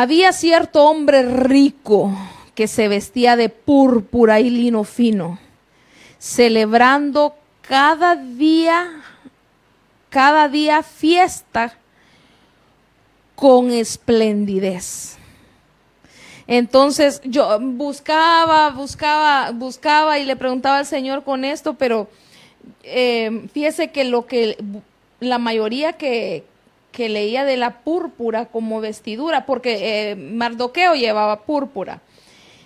[0.00, 2.10] Había cierto hombre rico
[2.54, 5.38] que se vestía de púrpura y lino fino,
[6.18, 9.02] celebrando cada día,
[10.08, 11.76] cada día fiesta
[13.34, 15.18] con esplendidez.
[16.46, 22.08] Entonces yo buscaba, buscaba, buscaba y le preguntaba al Señor con esto, pero
[22.84, 24.56] eh, fíjese que lo que
[25.20, 26.46] la mayoría que,
[26.92, 32.00] que leía de la púrpura como vestidura, porque eh, Mardoqueo llevaba púrpura.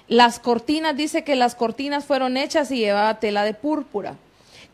[0.09, 4.17] Las cortinas, dice que las cortinas fueron hechas y llevaba tela de púrpura.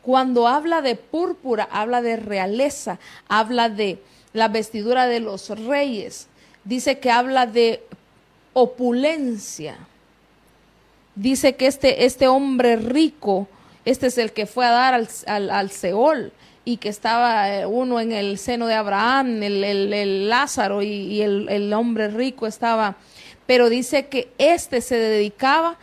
[0.02, 2.98] Cuando habla de púrpura, habla de realeza,
[3.28, 3.98] habla de
[4.32, 6.28] la vestidura de los reyes,
[6.64, 7.82] dice que habla de
[8.52, 9.76] opulencia.
[11.14, 13.46] Dice que este, este hombre rico,
[13.84, 16.32] este es el que fue a dar al, al, al Seol,
[16.64, 22.08] y que estaba eh, uno en el seno de Abraham, el, Lázaro y, el, hombre
[22.08, 22.96] rico estaba,
[23.46, 25.78] pero dice que éste se dedicaba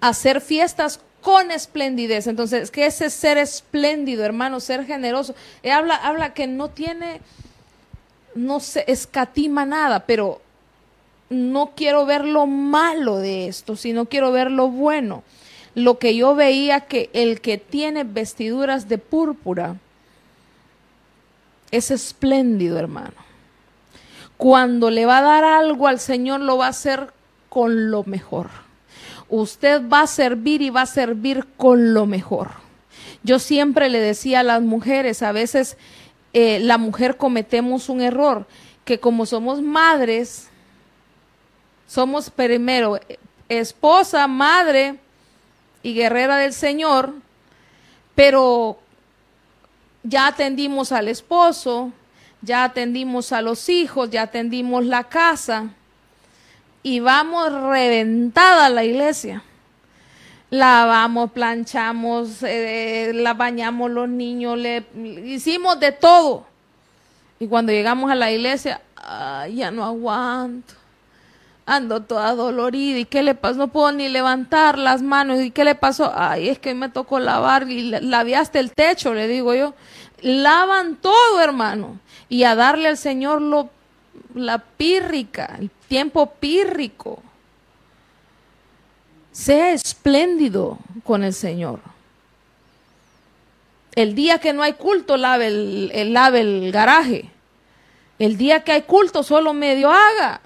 [0.00, 2.26] a hacer fiestas con esplendidez.
[2.26, 4.60] Entonces, ¿qué es ser espléndido, hermano?
[4.60, 5.34] Ser generoso.
[5.70, 7.20] habla, habla que no tiene,
[8.34, 10.40] no se escatima nada, pero
[11.28, 15.24] no quiero ver lo malo de esto, sino quiero ver lo bueno.
[15.74, 19.76] lo que yo veía que el que tiene vestiduras de púrpura
[21.76, 23.14] es espléndido, hermano.
[24.36, 27.12] Cuando le va a dar algo al Señor, lo va a hacer
[27.48, 28.50] con lo mejor.
[29.28, 32.50] Usted va a servir y va a servir con lo mejor.
[33.22, 35.76] Yo siempre le decía a las mujeres, a veces
[36.32, 38.46] eh, la mujer cometemos un error,
[38.84, 40.48] que como somos madres,
[41.86, 42.98] somos primero
[43.48, 44.96] esposa, madre
[45.82, 47.14] y guerrera del Señor,
[48.14, 48.78] pero
[50.04, 51.92] ya atendimos al esposo,
[52.42, 55.70] ya atendimos a los hijos, ya atendimos la casa
[56.82, 59.42] y vamos reventada la iglesia.
[60.50, 64.84] Lavamos, planchamos, eh, la bañamos los niños, le
[65.24, 66.46] hicimos de todo.
[67.40, 68.80] Y cuando llegamos a la iglesia,
[69.50, 70.74] ya no aguanto.
[71.66, 72.98] Ando toda dolorida.
[72.98, 73.56] ¿Y qué le pasó?
[73.56, 75.40] No puedo ni levantar las manos.
[75.40, 76.12] ¿Y qué le pasó?
[76.14, 79.74] Ay, es que me tocó lavar y laviaste el techo, le digo yo.
[80.24, 82.00] Lavan todo, hermano.
[82.30, 83.68] Y a darle al Señor lo,
[84.34, 87.22] la pírrica, el tiempo pírrico.
[89.32, 91.80] Sea espléndido con el Señor.
[93.94, 97.30] El día que no hay culto, lave el, lave el garaje.
[98.18, 100.40] El día que hay culto, solo medio haga.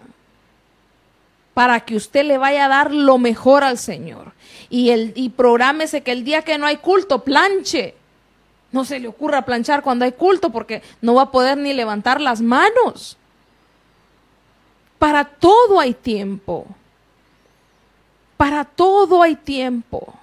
[1.55, 4.33] Para que usted le vaya a dar lo mejor al Señor.
[4.71, 7.95] Y, el, y que el día que no hay culto, planche.
[8.71, 12.21] No se le ocurra planchar cuando hay culto porque no va a poder ni levantar
[12.21, 13.17] las manos.
[14.99, 16.67] Para todo hay tiempo.
[18.37, 20.15] Para todo hay tiempo.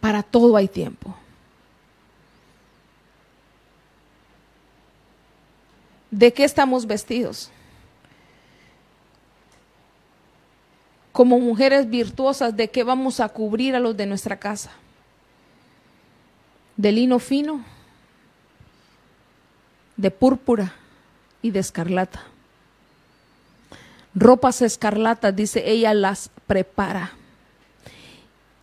[0.00, 1.14] Para todo hay tiempo.
[6.10, 7.50] ¿De qué estamos vestidos?
[11.10, 14.72] Como mujeres virtuosas, ¿de qué vamos a cubrir a los de nuestra casa?
[16.76, 17.64] ¿De lino fino?
[19.96, 20.74] ¿De púrpura
[21.42, 22.22] y de escarlata?
[24.14, 27.12] Ropas escarlatas, dice, ella las prepara.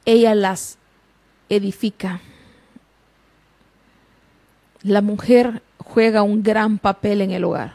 [0.06, 0.78] Ella las
[1.50, 2.22] edifica.
[4.82, 7.74] La mujer juega un gran papel en el hogar.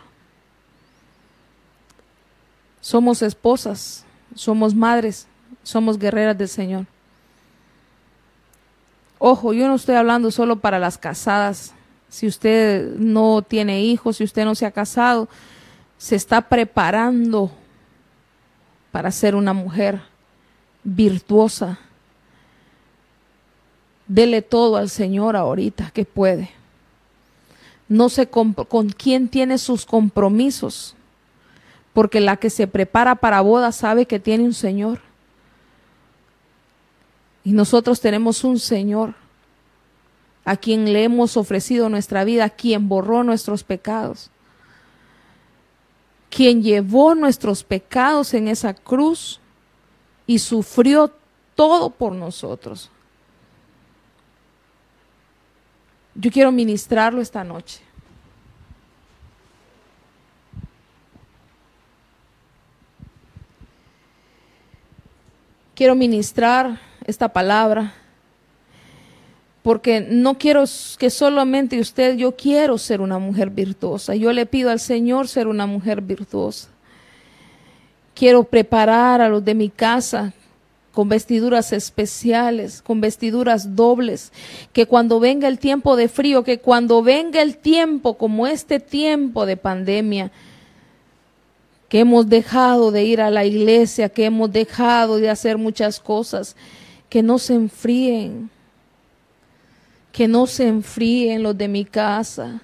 [2.80, 4.04] Somos esposas,
[4.34, 5.26] somos madres,
[5.62, 6.86] somos guerreras del Señor.
[9.18, 11.74] Ojo, yo no estoy hablando solo para las casadas.
[12.08, 15.28] Si usted no tiene hijos, si usted no se ha casado,
[15.98, 17.50] se está preparando
[18.92, 20.00] para ser una mujer
[20.84, 21.78] virtuosa,
[24.06, 26.50] Dele todo al Señor ahorita que puede.
[27.88, 30.94] No sé con, con quién tiene sus compromisos,
[31.92, 35.00] porque la que se prepara para boda sabe que tiene un Señor.
[37.44, 39.14] Y nosotros tenemos un Señor
[40.46, 44.30] a quien le hemos ofrecido nuestra vida, quien borró nuestros pecados,
[46.30, 49.40] quien llevó nuestros pecados en esa cruz
[50.26, 51.12] y sufrió
[51.54, 52.90] todo por nosotros.
[56.14, 57.80] Yo quiero ministrarlo esta noche.
[65.74, 67.94] Quiero ministrar esta palabra
[69.64, 70.64] porque no quiero
[70.98, 74.14] que solamente usted, yo quiero ser una mujer virtuosa.
[74.14, 76.68] Yo le pido al Señor ser una mujer virtuosa.
[78.14, 80.34] Quiero preparar a los de mi casa
[80.92, 84.32] con vestiduras especiales, con vestiduras dobles,
[84.74, 89.46] que cuando venga el tiempo de frío, que cuando venga el tiempo como este tiempo
[89.46, 90.30] de pandemia,
[91.88, 96.54] que hemos dejado de ir a la iglesia, que hemos dejado de hacer muchas cosas,
[97.14, 98.50] que no se enfríen,
[100.10, 102.60] que no se enfríen los de mi casa,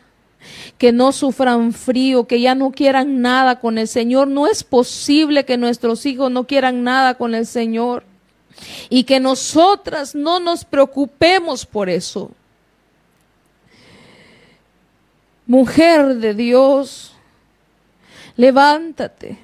[0.77, 4.27] que no sufran frío, que ya no quieran nada con el Señor.
[4.27, 8.03] No es posible que nuestros hijos no quieran nada con el Señor
[8.89, 12.33] y que nosotras no nos preocupemos por eso.
[15.47, 17.13] Mujer de Dios,
[18.35, 19.39] levántate.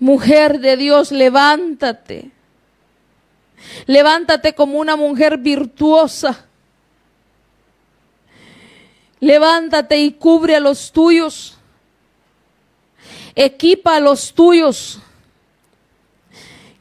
[0.00, 2.32] Mujer de Dios, levántate.
[3.86, 6.46] Levántate como una mujer virtuosa.
[9.20, 11.56] Levántate y cubre a los tuyos.
[13.34, 15.00] Equipa a los tuyos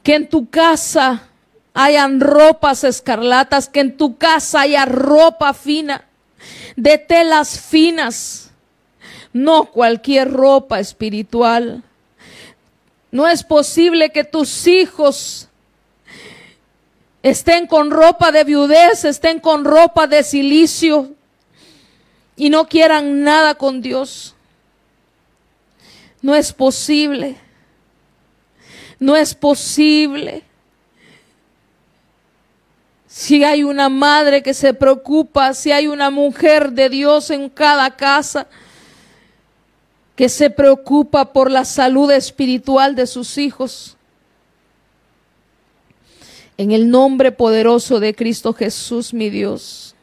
[0.06, 1.30] que en tu casa
[1.74, 6.06] hayan ropas escarlatas, que en tu casa haya ropa fina,
[6.76, 8.52] de telas finas,
[9.34, 11.84] no cualquier ropa espiritual,
[13.12, 15.48] No es posible que tus hijos
[17.26, 21.10] estén con ropa de viudez, estén con ropa de silicio
[22.36, 24.36] y no quieran nada con Dios.
[26.22, 27.36] No es posible.
[29.00, 30.44] No es posible.
[33.08, 37.96] Si hay una madre que se preocupa, si hay una mujer de Dios en cada
[37.96, 38.46] casa
[40.16, 43.98] que se preocupa por la salud espiritual de sus hijos.
[46.58, 49.96] En el nombre poderoso de Cristo Jesús, mi Dios.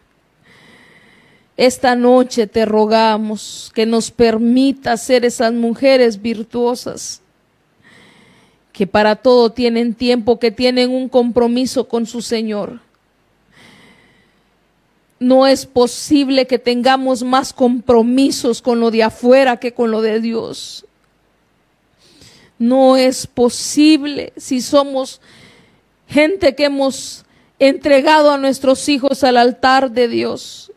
[1.56, 7.20] Esta noche te rogamos que nos permita ser esas mujeres virtuosas
[8.72, 12.80] que para todo tienen tiempo, que tienen un compromiso con su Señor
[15.22, 20.20] no es posible que tengamos más compromisos con lo de afuera que con lo de
[20.20, 20.84] Dios.
[22.58, 25.20] No es posible si somos
[26.12, 27.24] gente que hemos
[27.58, 30.70] entregado a nuestros hijos al altar de Dios.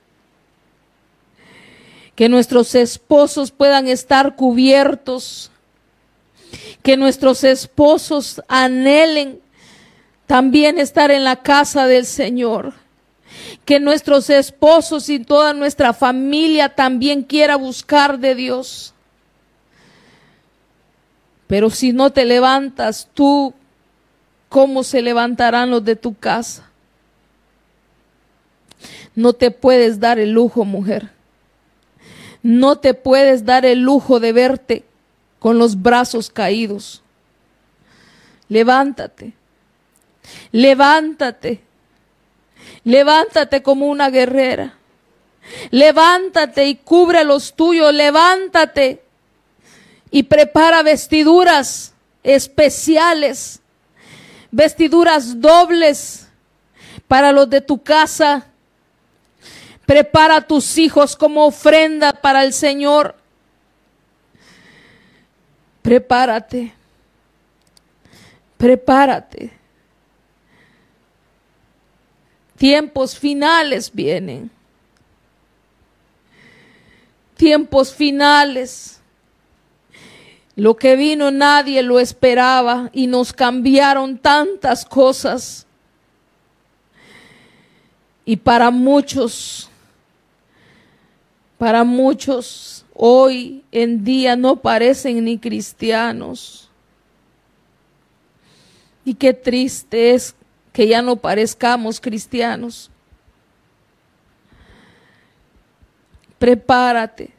[2.16, 5.52] Que nuestros esposos puedan estar cubiertos.
[6.82, 9.40] Que nuestros esposos anhelen
[10.26, 12.74] también estar en la casa del Señor
[13.66, 18.94] que nuestros esposos y toda nuestra familia también quiera buscar de Dios.
[21.48, 23.54] Pero si no te levantas tú,
[24.50, 26.70] ¿cómo se levantarán los de tu casa?
[29.16, 31.12] No te puedes dar el lujo, mujer.
[32.44, 34.84] No te puedes dar el lujo de verte
[35.40, 37.02] con los brazos caídos.
[38.50, 39.34] Levántate.
[40.52, 41.62] Levántate.
[42.84, 44.78] Levántate como una guerrera.
[45.72, 47.94] Levántate y cubre los tuyos.
[47.94, 49.02] Levántate
[50.12, 51.94] y prepara vestiduras
[52.24, 53.60] especiales,
[54.56, 56.30] vestiduras dobles
[57.10, 58.48] para los de tu casa.
[59.86, 63.16] Prepara a tus hijos como ofrenda para el Señor.
[65.82, 66.74] Prepárate.
[68.58, 69.52] Prepárate.
[72.58, 74.50] Tiempos finales vienen.
[77.36, 79.02] Tiempos finales.
[80.56, 85.68] Lo que vino nadie lo esperaba y nos cambiaron tantas cosas.
[88.24, 89.70] Y para muchos,
[91.58, 96.70] para muchos hoy en día no parecen ni cristianos.
[99.04, 100.36] Y qué triste es
[100.72, 102.90] que ya no parezcamos cristianos.
[106.40, 107.35] Prepárate,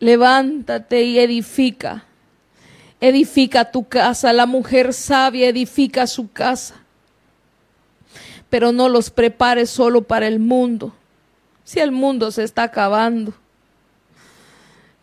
[0.00, 2.04] levántate y edifica.
[3.00, 4.32] Edifica tu casa.
[4.32, 6.74] La mujer sabia edifica su casa.
[8.50, 10.94] Pero no los prepares solo para el mundo.
[11.64, 13.34] Si el mundo se está acabando,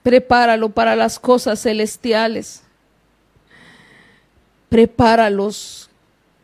[0.02, 2.64] prepáralo para las cosas celestiales.
[4.70, 5.90] Prepáralos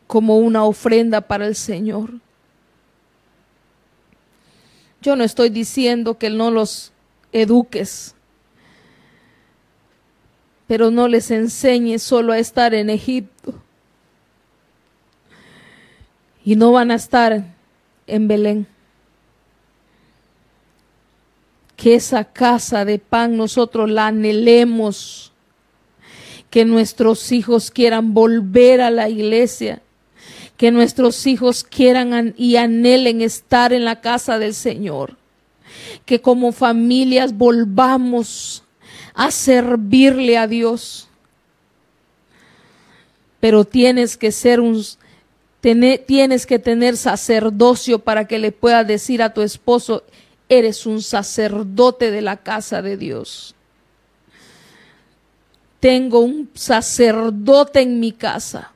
[0.06, 2.12] como una ofrenda para el Señor.
[5.02, 6.92] Yo no estoy diciendo que no los
[7.32, 8.14] eduques,
[10.72, 13.54] pero no les enseñes solo a estar en Egipto.
[16.46, 17.44] Y no van a estar
[18.08, 18.66] en Belén.
[21.76, 25.34] Que esa casa de pan nosotros la anhelemos.
[26.50, 29.82] Que nuestros hijos quieran volver a la iglesia
[30.56, 35.18] que nuestros hijos quieran y anhelen estar en la casa del Señor.
[36.06, 38.64] Que como familias volvamos
[39.14, 41.08] a servirle a Dios.
[43.40, 44.84] Pero tienes que ser un
[45.62, 50.04] tienes que tener sacerdocio para que le puedas decir a tu esposo,
[50.50, 53.56] eres un sacerdote de la casa de Dios.
[55.80, 58.72] Tengo un sacerdote en mi casa.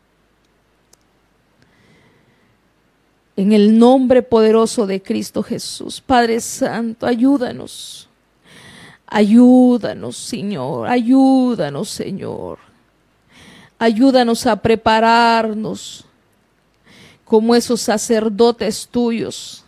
[3.36, 6.02] En el nombre poderoso de Cristo Jesús.
[6.02, 8.08] Padre Santo, ayúdanos.
[9.08, 10.88] Ayúdanos, Señor.
[10.88, 12.60] Ayúdanos, Señor.
[13.78, 16.06] Ayúdanos a prepararnos
[17.24, 19.64] como esos sacerdotes tuyos.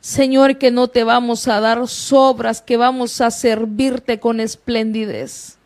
[0.00, 5.58] Señor, que no te vamos a dar sobras, que vamos a servirte con esplendidez,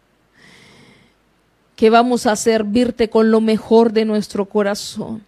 [1.74, 5.22] que vamos a servirte con lo mejor de nuestro corazón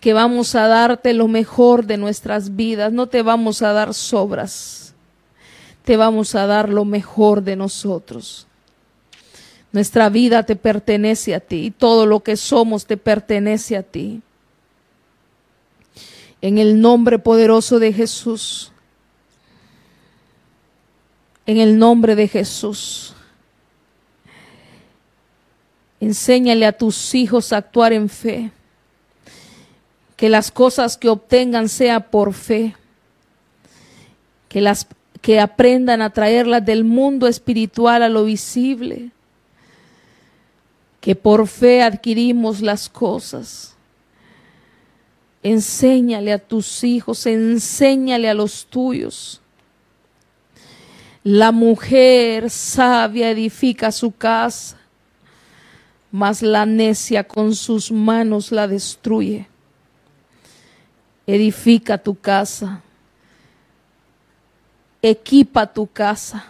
[0.00, 4.89] que vamos a darte lo mejor de nuestras vidas, no te vamos a dar sobras,
[5.84, 8.46] te vamos a dar lo mejor de nosotros.
[9.72, 14.20] Nuestra vida te pertenece a ti todo lo que somos te pertenece a ti.
[16.42, 18.72] En el nombre poderoso de Jesús.
[21.46, 23.14] En el nombre de Jesús.
[26.00, 28.50] Enséñale a tus hijos a actuar en fe.
[30.16, 32.74] Que las cosas que obtengan sea por fe.
[34.48, 34.86] Que las
[35.20, 39.10] que aprendan a traerlas del mundo espiritual a lo visible.
[41.00, 43.74] Que por fe adquirimos las cosas.
[45.42, 49.40] Enséñale a tus hijos, enséñale a los tuyos.
[51.22, 54.78] La mujer sabia edifica su casa,
[56.10, 59.46] mas la necia con sus manos la destruye.
[61.26, 62.82] Edifica tu casa
[65.02, 66.44] equipa tu casa.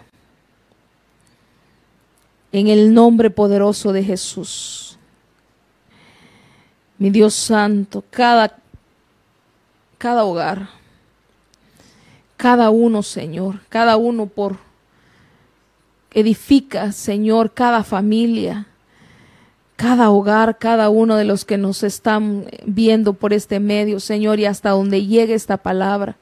[2.52, 4.98] En el nombre poderoso de Jesús.
[6.98, 8.58] Mi Dios Santo, cada,
[9.96, 10.68] cada hogar,
[12.36, 14.58] cada uno, Señor, cada uno por
[16.12, 18.66] edifica, Señor, cada familia,
[19.76, 24.44] cada hogar, cada uno de los que nos están viendo por este medio, Señor, y
[24.44, 26.16] hasta donde llegue esta palabra.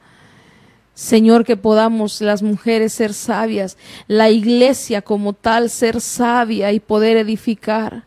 [0.99, 3.77] Señor, que podamos las mujeres ser sabias,
[4.09, 8.03] la iglesia como tal ser sabia y poder edificar,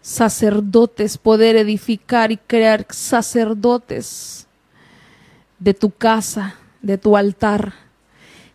[0.00, 4.46] sacerdotes, poder edificar y crear sacerdotes
[5.58, 7.74] de tu casa, de tu altar,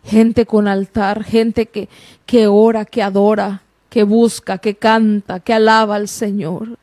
[0.02, 1.88] gente con altar, gente que,
[2.26, 6.76] que ora, que adora, que busca, que canta, que alaba al Señor.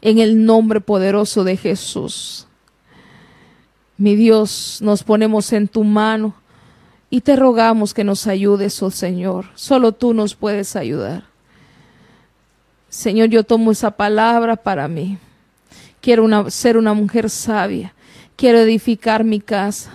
[0.00, 2.45] En el nombre poderoso de Jesús.
[3.98, 6.34] Mi Dios, nos ponemos en tu mano
[7.08, 9.46] y te rogamos que nos ayudes, oh Señor.
[9.54, 11.24] Solo tú nos puedes ayudar.
[12.88, 15.18] Señor, yo tomo esa palabra para mí.
[16.00, 17.94] Quiero ser una mujer sabia.
[18.36, 19.92] Quiero edificar mi casa.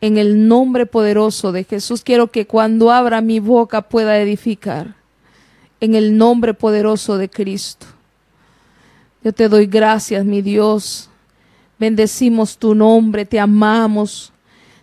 [0.00, 4.94] En el nombre poderoso de Jesús, quiero que cuando abra mi boca pueda edificar.
[5.80, 7.86] En el nombre poderoso de Cristo.
[9.24, 11.10] Yo te doy gracias, mi Dios,
[11.78, 14.32] Bendecimos tu nombre, te amamos,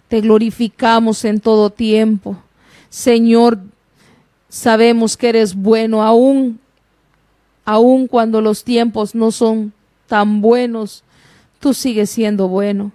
[0.08, 2.38] te glorificamos en todo tiempo.
[2.90, 3.60] Señor,
[4.48, 6.60] sabemos que eres bueno aún,
[7.66, 9.74] aún cuando los tiempos no son
[10.08, 11.04] tan buenos,
[11.60, 12.92] tú sigues siendo bueno.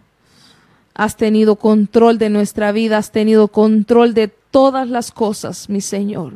[0.95, 6.35] Has tenido control de nuestra vida, has tenido control de todas las cosas, mi Señor.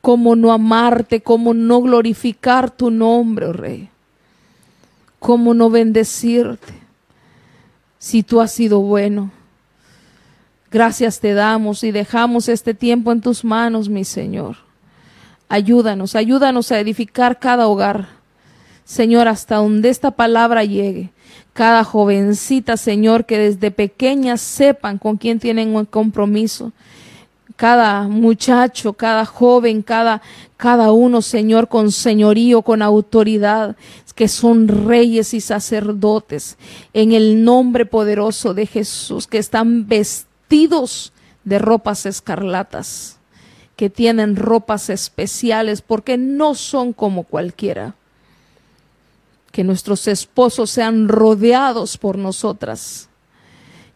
[0.00, 1.20] ¿Cómo no amarte?
[1.20, 3.88] ¿Cómo no glorificar tu nombre, oh Rey?
[5.20, 6.72] ¿Cómo no bendecirte
[7.98, 9.30] si tú has sido bueno?
[10.72, 14.56] Gracias te damos y dejamos este tiempo en tus manos, mi Señor.
[15.48, 18.08] Ayúdanos, ayúdanos a edificar cada hogar.
[18.84, 21.10] Señor, hasta donde esta palabra llegue.
[21.52, 26.72] Cada jovencita, Señor, que desde pequeñas sepan con quién tienen un compromiso.
[27.60, 30.22] Cada muchacho, cada joven, cada,
[30.56, 33.76] cada uno, Señor, con señorío, con autoridad
[34.14, 36.56] que son reyes y sacerdotes,
[36.94, 41.12] en el nombre poderoso de Jesús, que están vestidos
[41.44, 43.18] de ropas escarlatas,
[43.76, 47.94] que tienen ropas especiales, porque no son como cualquiera.
[49.52, 53.10] Que nuestros esposos sean rodeados por nosotras,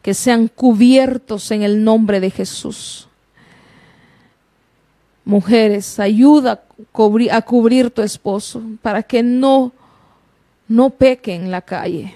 [0.03, 3.09] que sean cubiertos en el nombre de Jesús.
[5.25, 6.65] Mujeres, ayuda
[7.33, 9.73] a cubrir tu esposo para que no
[10.69, 12.15] no peque en la calle.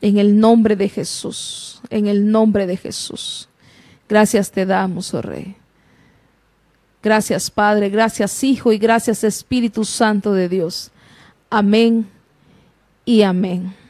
[0.00, 3.48] En el nombre de Jesús, en el nombre de Jesús.
[4.08, 5.56] Gracias te damos, oh Rey.
[7.02, 10.90] Gracias Padre, gracias Hijo y gracias Espíritu Santo de Dios.
[11.50, 12.08] Amén
[13.04, 13.81] y amén.